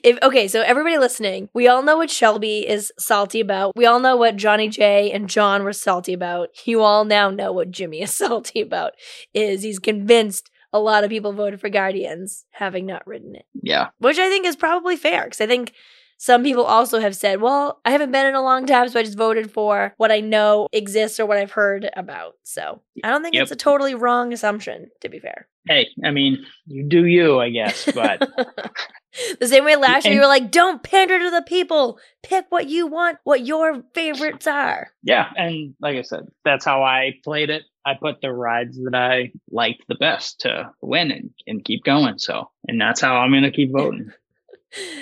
if 0.04 0.18
okay, 0.24 0.48
so 0.48 0.62
everybody 0.62 0.98
listening, 0.98 1.50
we 1.54 1.68
all 1.68 1.82
know 1.84 1.98
what 1.98 2.10
Shelby 2.12 2.68
is 2.68 2.92
salty 3.00 3.40
about. 3.40 3.76
We 3.76 3.86
all 3.86 4.00
know 4.00 4.16
what 4.16 4.36
Johnny 4.36 4.68
J 4.70 5.12
and 5.12 5.30
John 5.30 5.64
were 5.64 5.74
salty 5.74 6.14
about. 6.14 6.50
You 6.66 6.82
all 6.82 7.06
now 7.06 7.30
know 7.30 7.52
what 7.52 7.72
Jimmy 7.72 8.02
is 8.02 8.14
salty 8.16 8.62
about. 8.62 8.94
Is 9.34 9.64
he's 9.64 9.80
convinced 9.80 10.50
a 10.74 10.80
lot 10.80 11.04
of 11.04 11.10
people 11.10 11.32
voted 11.34 11.62
for 11.62 11.70
Guardians 11.70 12.46
having 12.52 12.86
not 12.86 13.08
written 13.08 13.36
it. 13.36 13.46
yeah. 13.64 13.88
Which 14.00 14.18
I 14.20 14.30
think 14.30 14.46
is 14.46 14.56
probably 14.58 14.96
fair 14.98 15.24
because 15.24 15.40
I 15.42 15.48
think 15.48 15.74
some 16.20 16.44
people 16.44 16.64
also 16.64 17.00
have 17.00 17.16
said, 17.16 17.42
well, 17.42 17.80
I 17.86 17.92
haven't 17.92 18.12
been 18.12 18.26
in 18.26 18.34
a 18.34 18.42
long 18.42 18.66
time, 18.66 18.90
so 18.90 19.00
I 19.00 19.04
just 19.04 19.18
voted 19.18 19.52
for 19.52 19.94
what 19.98 20.12
I 20.12 20.20
know 20.20 20.68
exists 20.74 21.20
or 21.20 21.28
what 21.28 21.38
I've 21.38 21.52
heard 21.52 21.90
about. 21.96 22.34
So 22.44 22.82
I 23.04 23.10
don't 23.12 23.22
think 23.22 23.36
Yep. 23.36 23.44
it's 23.44 23.52
a 23.52 23.56
totally 23.56 23.94
wrong 23.94 24.34
assumption, 24.34 24.88
to 25.02 25.10
be 25.10 25.20
fair. 25.20 25.48
Hey, 25.68 25.88
I 26.04 26.10
mean, 26.12 26.44
you 26.66 26.84
do 26.84 27.06
you, 27.06 27.40
I 27.40 27.50
guess, 27.50 27.88
but 27.94 28.28
the 29.40 29.48
same 29.48 29.66
way 29.66 29.76
last 29.76 30.06
year 30.06 30.14
you 30.14 30.22
were 30.22 30.28
like, 30.28 30.52
don't 30.52 30.84
pander 30.84 31.20
to 31.20 31.32
the 31.32 31.42
people. 31.42 32.00
Pick 32.24 32.46
what 32.50 32.68
you 32.68 32.88
want, 32.88 33.18
what 33.24 33.46
your 33.46 33.84
favorites 33.94 34.48
are. 34.48 34.92
yeah. 35.04 35.30
And 35.36 35.76
like 35.80 35.98
I 35.98 36.02
said, 36.02 36.28
that's 36.44 36.66
how 36.66 36.84
I 36.84 37.14
played 37.24 37.50
it. 37.50 37.64
I 37.86 37.94
put 37.94 38.20
the 38.22 38.34
rides 38.34 38.78
that 38.84 38.96
I 38.96 39.32
liked 39.50 39.84
the 39.88 39.96
best 39.96 40.42
to 40.42 40.72
win 40.82 41.10
and, 41.12 41.30
and 41.48 41.64
keep 41.64 41.84
going. 41.86 42.20
So, 42.20 42.50
and 42.68 42.80
that's 42.82 43.00
how 43.00 43.16
I'm 43.18 43.32
going 43.32 43.44
to 43.44 43.52
keep 43.52 43.72
voting. 43.72 44.12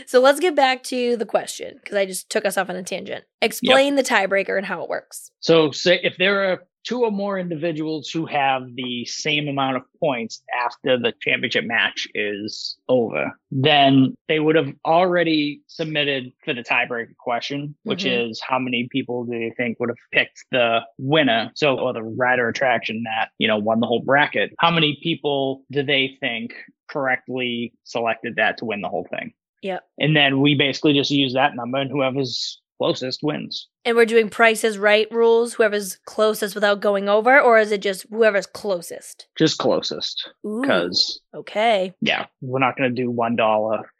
So 0.05 0.21
let's 0.21 0.39
get 0.39 0.55
back 0.55 0.83
to 0.83 1.17
the 1.17 1.25
question 1.25 1.79
because 1.83 1.97
I 1.97 2.05
just 2.05 2.29
took 2.29 2.45
us 2.45 2.55
off 2.55 2.69
on 2.69 2.75
a 2.75 2.83
tangent. 2.83 3.25
Explain 3.41 3.95
the 3.95 4.03
tiebreaker 4.03 4.55
and 4.55 4.65
how 4.65 4.83
it 4.83 4.89
works. 4.89 5.31
So, 5.39 5.71
say 5.71 5.99
if 6.03 6.17
there 6.17 6.51
are 6.51 6.63
two 6.85 7.03
or 7.03 7.11
more 7.11 7.37
individuals 7.39 8.09
who 8.09 8.25
have 8.25 8.63
the 8.75 9.03
same 9.05 9.47
amount 9.47 9.75
of 9.75 9.81
points 9.99 10.41
after 10.65 10.97
the 10.97 11.13
championship 11.21 11.65
match 11.65 12.07
is 12.13 12.77
over, 12.87 13.31
then 13.51 14.13
they 14.27 14.39
would 14.39 14.55
have 14.55 14.71
already 14.85 15.61
submitted 15.67 16.31
for 16.43 16.53
the 16.53 16.63
tiebreaker 16.63 17.15
question, 17.17 17.75
which 17.83 18.03
Mhm. 18.05 18.29
is 18.29 18.41
how 18.47 18.59
many 18.59 18.87
people 18.91 19.25
do 19.25 19.35
you 19.35 19.51
think 19.57 19.79
would 19.79 19.89
have 19.89 19.97
picked 20.11 20.45
the 20.51 20.81
winner? 20.99 21.51
So, 21.55 21.77
or 21.79 21.91
the 21.91 22.03
rider 22.03 22.47
attraction 22.47 23.03
that, 23.03 23.29
you 23.39 23.47
know, 23.47 23.57
won 23.57 23.79
the 23.79 23.87
whole 23.87 24.03
bracket. 24.03 24.53
How 24.59 24.69
many 24.69 24.99
people 25.01 25.63
do 25.71 25.81
they 25.81 26.17
think 26.19 26.53
correctly 26.87 27.73
selected 27.83 28.35
that 28.35 28.57
to 28.59 28.65
win 28.65 28.81
the 28.81 28.89
whole 28.89 29.07
thing? 29.09 29.33
Yep. 29.63 29.83
And 29.99 30.15
then 30.15 30.41
we 30.41 30.53
basically 30.53 30.93
just 30.93 31.09
use 31.09 31.33
that 31.33 31.55
number 31.55 31.79
and 31.79 31.89
whoever's 31.89 32.61
closest 32.77 33.21
wins. 33.23 33.67
And 33.83 33.95
we're 33.95 34.05
doing 34.05 34.29
prices 34.29 34.77
right 34.77 35.07
rules, 35.11 35.53
whoever's 35.53 35.97
closest 36.05 36.55
without 36.55 36.81
going 36.81 37.09
over, 37.09 37.39
or 37.39 37.57
is 37.57 37.71
it 37.71 37.81
just 37.81 38.05
whoever's 38.09 38.47
closest? 38.47 39.27
Just 39.37 39.57
closest. 39.57 40.29
Because 40.43 41.21
okay. 41.33 41.93
yeah, 42.01 42.25
we're 42.41 42.59
not 42.59 42.77
gonna 42.77 42.89
do 42.89 43.09
one 43.09 43.35
dollar 43.35 43.91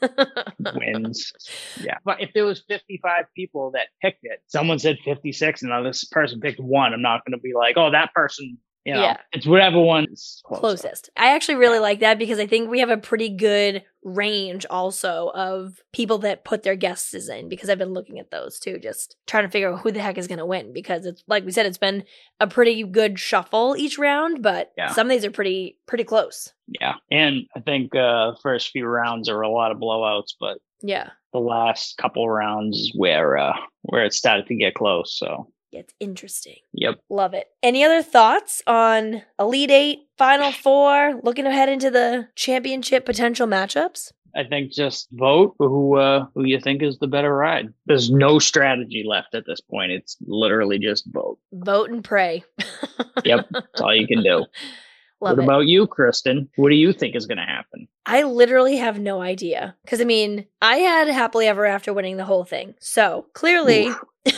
wins. 0.74 1.32
yeah. 1.80 1.98
But 2.04 2.20
if 2.20 2.32
there 2.34 2.44
was 2.44 2.62
55 2.68 3.24
people 3.34 3.72
that 3.72 3.88
picked 4.00 4.20
it, 4.22 4.42
someone 4.46 4.78
said 4.78 4.98
56 5.04 5.62
and 5.62 5.86
this 5.86 6.04
person 6.04 6.40
picked 6.40 6.60
one, 6.60 6.92
I'm 6.92 7.02
not 7.02 7.24
gonna 7.24 7.38
be 7.38 7.52
like, 7.54 7.76
oh 7.76 7.90
that 7.90 8.14
person, 8.14 8.58
you 8.84 8.94
know, 8.94 9.02
Yeah. 9.02 9.16
it's 9.32 9.46
whatever 9.46 9.78
one's 9.80 10.40
closest. 10.44 10.60
closest. 10.82 11.10
I 11.16 11.34
actually 11.34 11.56
really 11.56 11.78
like 11.80 12.00
that 12.00 12.18
because 12.18 12.38
I 12.38 12.46
think 12.46 12.70
we 12.70 12.80
have 12.80 12.88
a 12.90 12.96
pretty 12.96 13.28
good 13.28 13.82
range 14.02 14.64
also 14.70 15.30
of 15.34 15.82
people 15.92 16.16
that 16.18 16.44
put 16.44 16.62
their 16.62 16.76
guesses 16.76 17.28
in 17.28 17.48
because 17.50 17.68
I've 17.68 17.76
been 17.78 17.92
looking 17.92 18.18
at 18.18 18.30
those 18.30 18.58
too, 18.58 18.78
just 18.78 19.16
trying 19.26 19.44
to 19.44 19.50
figure 19.50 19.70
out 19.72 19.80
who 19.80 19.92
the 19.92 20.00
heck 20.00 20.16
is 20.16 20.26
going 20.26 20.38
to 20.38 20.46
win 20.46 20.72
because 20.72 21.04
it's 21.04 21.22
like 21.26 21.44
we 21.44 21.52
said, 21.52 21.66
it's 21.66 21.76
been 21.78 22.04
a 22.40 22.46
pretty 22.46 22.82
good 22.84 23.18
shuffle 23.18 23.76
each 23.76 23.98
round, 23.98 24.42
but 24.42 24.72
Yeah. 24.78 24.92
some 24.92 25.06
of 25.06 25.10
these 25.10 25.24
are 25.26 25.30
pretty 25.30 25.78
pretty 25.86 26.04
close. 26.04 26.52
Yeah. 26.80 26.94
And 27.10 27.46
I 27.54 27.60
think 27.60 27.94
uh 27.94 28.32
first 28.42 28.70
few 28.70 28.86
rounds 28.86 29.28
are 29.28 29.42
a 29.42 29.50
lot 29.50 29.72
of 29.72 29.78
blowouts, 29.78 30.34
but 30.40 30.58
Yeah, 30.80 31.10
the 31.34 31.40
last 31.40 31.98
couple 31.98 32.26
rounds 32.30 32.78
is 32.78 32.92
where 32.96 33.36
uh 33.36 33.56
where 33.82 34.04
it 34.06 34.14
started 34.14 34.46
to 34.46 34.54
get 34.54 34.74
close. 34.74 35.12
So 35.18 35.52
it's 35.72 35.94
interesting. 36.00 36.56
yep. 36.72 37.00
Love 37.08 37.34
it. 37.34 37.46
Any 37.62 37.84
other 37.84 38.02
thoughts 38.02 38.62
on 38.66 39.22
Elite 39.38 39.70
Eight, 39.70 39.98
Final 40.18 40.52
Four, 40.52 41.20
looking 41.22 41.46
ahead 41.46 41.68
into 41.68 41.90
the 41.90 42.28
championship 42.34 43.04
potential 43.06 43.46
matchups? 43.46 44.12
I 44.36 44.44
think 44.44 44.70
just 44.70 45.08
vote 45.12 45.54
for 45.56 45.68
who 45.68 45.96
uh, 45.96 46.26
who 46.34 46.44
you 46.44 46.60
think 46.60 46.82
is 46.82 46.98
the 46.98 47.08
better 47.08 47.34
ride. 47.34 47.72
There's 47.86 48.10
no 48.10 48.38
strategy 48.38 49.04
left 49.06 49.34
at 49.34 49.44
this 49.46 49.60
point. 49.60 49.90
It's 49.92 50.16
literally 50.24 50.78
just 50.78 51.04
vote. 51.06 51.38
Vote 51.52 51.90
and 51.90 52.04
pray. 52.04 52.44
Yep, 53.24 53.48
that's 53.52 53.80
all 53.82 53.94
you 53.94 54.06
can 54.06 54.22
do. 54.22 54.46
Love 55.20 55.36
what 55.36 55.42
it. 55.42 55.44
about 55.44 55.66
you, 55.66 55.86
Kristen? 55.86 56.48
What 56.56 56.70
do 56.70 56.74
you 56.74 56.94
think 56.94 57.14
is 57.14 57.26
going 57.26 57.36
to 57.36 57.44
happen? 57.44 57.86
I 58.06 58.22
literally 58.22 58.76
have 58.76 58.98
no 58.98 59.20
idea. 59.20 59.76
Because, 59.84 60.00
I 60.00 60.04
mean, 60.04 60.46
I 60.62 60.76
had 60.76 61.08
Happily 61.08 61.46
Ever 61.46 61.66
After 61.66 61.92
winning 61.92 62.16
the 62.16 62.24
whole 62.24 62.44
thing. 62.44 62.74
So 62.80 63.26
clearly. 63.34 63.90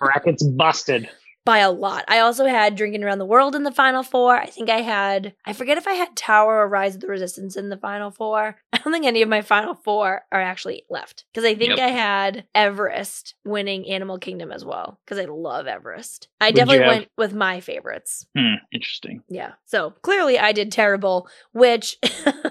Brackets 0.00 0.42
busted. 0.42 1.08
by 1.44 1.58
a 1.58 1.70
lot. 1.70 2.04
I 2.06 2.18
also 2.20 2.44
had 2.46 2.76
Drinking 2.76 3.02
Around 3.02 3.18
the 3.18 3.24
World 3.26 3.54
in 3.54 3.62
the 3.62 3.72
final 3.72 4.02
four. 4.02 4.36
I 4.36 4.46
think 4.46 4.68
I 4.68 4.82
had, 4.82 5.34
I 5.46 5.52
forget 5.54 5.78
if 5.78 5.88
I 5.88 5.94
had 5.94 6.14
Tower 6.14 6.58
or 6.58 6.68
Rise 6.68 6.94
of 6.94 7.00
the 7.00 7.06
Resistance 7.08 7.56
in 7.56 7.70
the 7.70 7.78
final 7.78 8.10
four. 8.10 8.56
I 8.72 8.78
don't 8.78 8.92
think 8.92 9.06
any 9.06 9.22
of 9.22 9.28
my 9.28 9.40
final 9.40 9.74
four 9.74 10.22
are 10.30 10.40
actually 10.40 10.84
left. 10.90 11.24
Because 11.32 11.46
I 11.46 11.54
think 11.54 11.70
Yep. 11.70 11.78
I 11.78 11.88
had 11.88 12.44
Everest 12.54 13.34
winning 13.44 13.88
Animal 13.88 14.18
Kingdom 14.18 14.52
as 14.52 14.64
well. 14.66 15.00
Because 15.04 15.18
I 15.18 15.24
love 15.24 15.66
Everest. 15.66 16.28
I 16.40 16.46
What'd 16.46 16.56
definitely 16.56 16.86
went 16.86 17.08
with 17.16 17.32
my 17.34 17.60
favorites. 17.60 18.26
Hmm, 18.36 18.54
interesting. 18.72 19.22
Yeah. 19.28 19.52
So 19.64 19.94
clearly 20.02 20.38
I 20.38 20.52
did 20.52 20.70
terrible, 20.70 21.26
which 21.52 21.96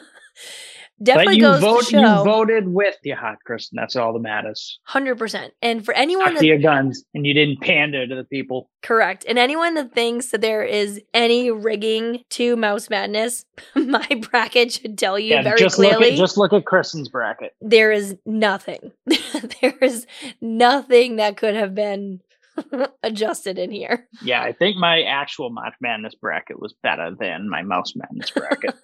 definitely 1.01 1.33
but 1.33 1.35
you 1.37 1.41
goes 1.41 1.61
vote. 1.61 1.79
to 1.85 1.85
show. 1.85 1.99
You 1.99 2.23
voted 2.23 2.67
with 2.67 2.95
your 3.03 3.17
heart, 3.17 3.39
Kristen. 3.45 3.75
That's 3.75 3.95
all 3.95 4.13
that 4.13 4.19
matters. 4.19 4.79
Hundred 4.83 5.17
percent. 5.17 5.53
And 5.61 5.83
for 5.83 5.93
anyone 5.93 6.33
that 6.33 6.39
to 6.41 6.45
your 6.45 6.57
guns, 6.59 7.03
and 7.13 7.25
you 7.25 7.33
didn't 7.33 7.61
pander 7.61 8.07
to 8.07 8.15
the 8.15 8.23
people. 8.23 8.69
correct, 8.81 9.25
and 9.27 9.37
anyone 9.39 9.73
that 9.75 9.93
thinks 9.93 10.27
that 10.27 10.41
there 10.41 10.63
is 10.63 11.01
any 11.13 11.51
rigging 11.51 12.23
to 12.31 12.55
Mouse 12.55 12.89
Madness, 12.89 13.45
my 13.75 14.07
bracket 14.29 14.73
should 14.73 14.97
tell 14.97 15.17
you 15.19 15.35
Yeah, 15.35 15.43
very 15.43 15.59
just 15.59 15.77
look 15.79 15.89
clearly 15.95 16.13
at 16.13 16.17
just 16.17 16.37
look 16.37 16.53
at 16.53 16.65
Kristen's 16.65 17.09
bracket. 17.09 17.53
there 17.61 17.91
is 17.91 18.15
nothing. 18.25 18.91
there 19.61 19.77
is 19.81 20.05
nothing 20.41 21.15
that 21.17 21.37
could 21.37 21.55
have 21.55 21.73
been 21.75 22.21
adjusted 23.03 23.57
in 23.57 23.71
here. 23.71 24.07
Yeah, 24.21 24.41
I 24.41 24.51
think 24.51 24.75
my 24.77 25.03
actual 25.03 25.49
March 25.49 25.75
Madness 25.79 26.15
bracket 26.15 26.59
was 26.59 26.73
better 26.83 27.15
than 27.17 27.49
my 27.49 27.61
Mouse 27.61 27.93
Madness 27.95 28.31
bracket. 28.31 28.75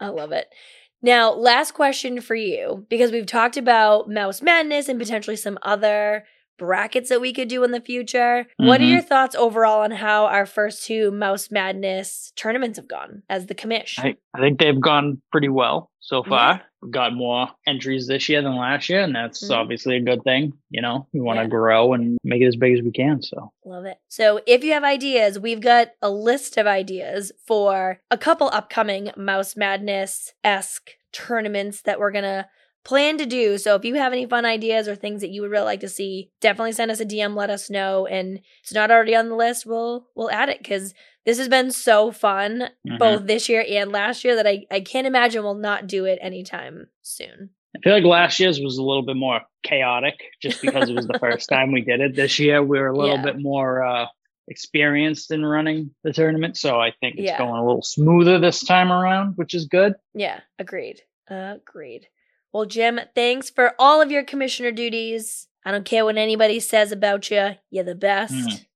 I 0.00 0.08
love 0.08 0.32
it. 0.32 0.52
Now, 1.00 1.32
last 1.32 1.72
question 1.72 2.20
for 2.20 2.34
you 2.34 2.86
because 2.88 3.12
we've 3.12 3.26
talked 3.26 3.56
about 3.56 4.10
Mouse 4.10 4.42
Madness 4.42 4.88
and 4.88 4.96
mm-hmm. 4.96 5.04
potentially 5.04 5.36
some 5.36 5.58
other 5.62 6.24
brackets 6.58 7.08
that 7.08 7.20
we 7.20 7.32
could 7.32 7.48
do 7.48 7.64
in 7.64 7.70
the 7.70 7.80
future. 7.80 8.46
What 8.56 8.80
are 8.80 8.84
Mhm. 8.84 8.90
your 8.90 9.00
thoughts 9.00 9.34
overall 9.34 9.82
on 9.82 9.90
how 9.92 10.26
our 10.26 10.44
first 10.46 10.84
two 10.84 11.10
Mouse 11.10 11.50
Madness 11.50 12.32
tournaments 12.36 12.78
have 12.78 12.88
gone 12.88 13.22
as 13.30 13.46
the 13.46 13.54
commish? 13.54 13.98
I, 13.98 14.16
I 14.34 14.40
think 14.40 14.58
they've 14.58 14.78
gone 14.80 15.22
pretty 15.32 15.48
well 15.48 15.90
so 16.00 16.22
far. 16.22 16.54
Yeah. 16.54 16.60
We've 16.82 16.92
got 16.92 17.12
more 17.14 17.48
entries 17.66 18.06
this 18.06 18.28
year 18.28 18.40
than 18.40 18.54
last 18.56 18.88
year, 18.88 19.00
and 19.00 19.14
that's 19.14 19.48
Mhm. 19.48 19.56
obviously 19.56 19.96
a 19.96 20.00
good 20.00 20.22
thing. 20.22 20.52
You 20.70 20.80
know, 20.82 21.08
we 21.12 21.20
want 21.20 21.38
to 21.38 21.42
Yeah. 21.42 21.48
grow 21.48 21.92
and 21.92 22.18
make 22.22 22.40
it 22.42 22.46
as 22.46 22.56
big 22.56 22.74
as 22.78 22.82
we 22.82 22.92
can. 22.92 23.20
So 23.22 23.52
Love 23.64 23.84
it. 23.84 23.98
So, 24.08 24.40
if 24.46 24.62
you 24.64 24.72
have 24.72 24.84
ideas, 24.84 25.38
we've 25.38 25.60
got 25.60 25.88
a 26.02 26.10
list 26.10 26.56
of 26.56 26.66
ideas 26.66 27.32
for 27.46 28.00
a 28.10 28.16
couple 28.18 28.48
upcoming 28.52 29.10
Mouse 29.16 29.56
Madness 29.56 30.32
esque 30.44 30.92
tournaments 31.12 31.82
that 31.82 31.98
we're 31.98 32.12
going 32.12 32.24
to 32.24 32.46
plan 32.84 33.18
to 33.18 33.26
do. 33.26 33.58
So, 33.58 33.74
if 33.74 33.84
you 33.84 33.94
have 33.96 34.12
any 34.12 34.26
fun 34.26 34.44
ideas 34.44 34.88
or 34.88 34.94
things 34.96 35.20
that 35.20 35.30
you 35.30 35.42
would 35.42 35.50
really 35.50 35.64
like 35.64 35.80
to 35.80 35.88
see, 35.88 36.30
definitely 36.40 36.72
send 36.72 36.90
us 36.90 37.00
a 37.00 37.04
DM, 37.04 37.34
let 37.36 37.50
us 37.50 37.68
know. 37.70 38.06
And 38.06 38.38
if 38.38 38.44
it's 38.62 38.74
not 38.74 38.90
already 38.90 39.14
on 39.14 39.28
the 39.28 39.36
list, 39.36 39.66
we'll 39.66 40.06
we'll 40.14 40.30
add 40.30 40.48
it 40.48 40.58
because 40.58 40.94
this 41.24 41.38
has 41.38 41.48
been 41.48 41.70
so 41.70 42.10
fun 42.10 42.70
mhm. 42.88 42.98
both 42.98 43.26
this 43.26 43.48
year 43.48 43.64
and 43.68 43.92
last 43.92 44.24
year 44.24 44.36
that 44.36 44.46
I, 44.46 44.64
I 44.70 44.80
can't 44.80 45.06
imagine 45.06 45.42
we'll 45.42 45.54
not 45.54 45.86
do 45.86 46.06
it 46.06 46.18
anytime 46.22 46.88
soon. 47.02 47.50
I 47.76 47.80
feel 47.80 47.92
like 47.92 48.04
last 48.04 48.40
year's 48.40 48.60
was 48.60 48.78
a 48.78 48.82
little 48.82 49.02
bit 49.04 49.16
more 49.16 49.42
chaotic 49.62 50.14
just 50.40 50.62
because 50.62 50.88
it 50.88 50.96
was 50.96 51.06
the 51.06 51.18
first 51.18 51.48
time 51.52 51.70
we 51.70 51.82
did 51.82 52.00
it. 52.00 52.16
This 52.16 52.38
year 52.38 52.62
we 52.62 52.78
were 52.78 52.88
a 52.88 52.96
little 52.96 53.16
Yeah. 53.16 53.22
bit 53.22 53.40
more 53.40 53.84
uh, 53.84 54.06
experienced 54.48 55.30
in 55.30 55.44
running 55.44 55.90
the 56.02 56.12
tournament, 56.12 56.56
so 56.56 56.80
I 56.80 56.92
think 57.00 57.16
it's 57.16 57.24
Yeah. 57.26 57.38
going 57.38 57.60
a 57.60 57.64
little 57.66 57.82
smoother 57.82 58.38
this 58.38 58.64
time 58.64 58.90
around, 58.90 59.34
which 59.36 59.54
is 59.54 59.66
good. 59.66 59.94
Yeah, 60.14 60.40
agreed. 60.58 61.02
Agreed. 61.28 62.06
Well, 62.52 62.66
Jim, 62.66 63.00
thanks 63.14 63.50
for 63.50 63.74
all 63.78 64.00
of 64.00 64.10
your 64.10 64.24
commissioner 64.24 64.72
duties. 64.72 65.48
I 65.64 65.70
don't 65.70 65.84
care 65.84 66.04
what 66.04 66.16
anybody 66.16 66.60
says 66.60 66.92
about 66.92 67.30
you. 67.30 67.50
You're 67.70 67.84
the 67.84 67.94
best. 67.94 68.66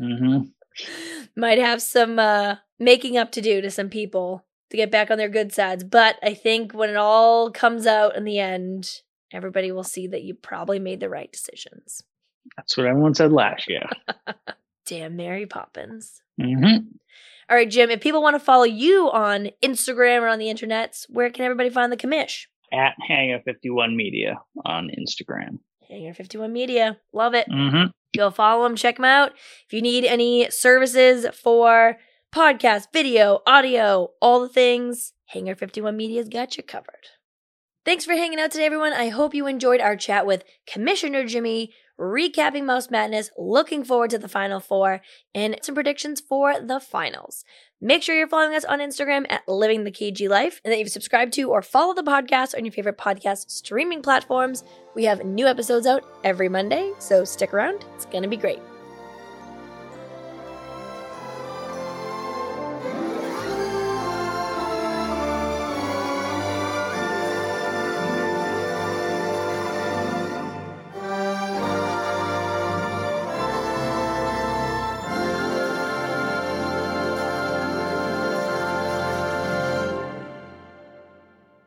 Mm. 0.00 0.26
hmm 0.26 0.38
Might 1.36 1.58
have 1.58 1.82
some 1.82 2.18
uh, 2.18 2.56
making 2.78 3.16
up 3.16 3.32
to 3.32 3.40
do 3.40 3.60
to 3.60 3.70
some 3.70 3.88
people 3.90 4.44
to 4.70 4.76
get 4.76 4.90
back 4.90 5.10
on 5.10 5.18
their 5.18 5.28
good 5.28 5.52
sides. 5.52 5.84
But 5.84 6.16
I 6.22 6.34
think 6.34 6.72
when 6.72 6.90
it 6.90 6.96
all 6.96 7.50
comes 7.50 7.86
out 7.86 8.16
in 8.16 8.24
the 8.24 8.38
end, 8.38 8.90
everybody 9.32 9.72
will 9.72 9.84
see 9.84 10.06
that 10.08 10.22
you 10.22 10.34
probably 10.34 10.78
made 10.78 11.00
the 11.00 11.08
right 11.08 11.30
decisions. 11.30 12.02
That's 12.56 12.76
what 12.76 12.86
everyone 12.86 13.14
said 13.14 13.32
last 13.32 13.68
year. 13.68 13.84
Damn 14.86 15.16
Mary 15.16 15.46
Poppins. 15.46 16.22
hmm 16.40 16.64
All 17.50 17.56
right, 17.56 17.68
Jim, 17.70 17.90
if 17.90 18.00
people 18.00 18.22
want 18.22 18.34
to 18.36 18.40
follow 18.40 18.64
you 18.64 19.10
on 19.10 19.50
Instagram 19.62 20.22
or 20.22 20.28
on 20.28 20.38
the 20.38 20.46
internets, 20.46 21.06
where 21.10 21.30
can 21.30 21.44
everybody 21.44 21.70
find 21.70 21.92
the 21.92 21.96
commish? 21.96 22.46
At 22.72 22.94
Hangar 23.06 23.40
Fifty 23.44 23.70
One 23.70 23.96
Media 23.96 24.38
on 24.64 24.90
Instagram. 24.90 25.58
Hangar 25.88 26.12
51 26.12 26.52
Media. 26.52 26.98
Love 27.12 27.34
it. 27.34 27.46
hmm 27.50 27.84
Go 28.16 28.30
follow 28.30 28.64
them, 28.64 28.74
check 28.76 28.96
them 28.96 29.04
out. 29.04 29.32
If 29.66 29.72
you 29.72 29.82
need 29.82 30.04
any 30.04 30.50
services 30.50 31.26
for 31.34 31.96
podcast, 32.34 32.84
video, 32.92 33.40
audio, 33.46 34.08
all 34.20 34.40
the 34.40 34.48
things, 34.48 35.12
Hangar 35.26 35.54
51 35.54 35.96
Media's 35.96 36.28
got 36.28 36.56
you 36.56 36.62
covered. 36.62 37.06
Thanks 37.84 38.04
for 38.04 38.12
hanging 38.12 38.38
out 38.40 38.50
today, 38.50 38.64
everyone. 38.66 38.92
I 38.92 39.08
hope 39.08 39.34
you 39.34 39.46
enjoyed 39.46 39.80
our 39.80 39.96
chat 39.96 40.26
with 40.26 40.44
Commissioner 40.66 41.24
Jimmy, 41.26 41.72
recapping 41.98 42.64
Mouse 42.64 42.90
Madness, 42.90 43.30
looking 43.36 43.84
forward 43.84 44.10
to 44.10 44.18
the 44.18 44.28
Final 44.28 44.60
Four, 44.60 45.00
and 45.34 45.56
some 45.62 45.74
predictions 45.74 46.20
for 46.20 46.60
the 46.60 46.80
finals. 46.80 47.44
Make 47.80 48.02
sure 48.02 48.16
you're 48.16 48.28
following 48.28 48.56
us 48.56 48.64
on 48.64 48.80
Instagram 48.80 49.26
at 49.30 49.46
Living 49.46 49.84
the 49.84 49.92
KG 49.92 50.28
Life, 50.28 50.60
and 50.64 50.72
that 50.72 50.78
you've 50.78 50.90
subscribed 50.90 51.32
to 51.34 51.50
or 51.50 51.62
follow 51.62 51.94
the 51.94 52.02
podcast 52.02 52.56
on 52.56 52.64
your 52.64 52.72
favorite 52.72 52.98
podcast 52.98 53.50
streaming 53.50 54.02
platforms. 54.02 54.64
We 54.94 55.04
have 55.04 55.24
new 55.24 55.46
episodes 55.46 55.86
out 55.86 56.04
every 56.24 56.48
Monday, 56.48 56.92
so 56.98 57.24
stick 57.24 57.54
around. 57.54 57.84
It's 57.94 58.06
going 58.06 58.22
to 58.22 58.28
be 58.28 58.36
great. 58.36 58.60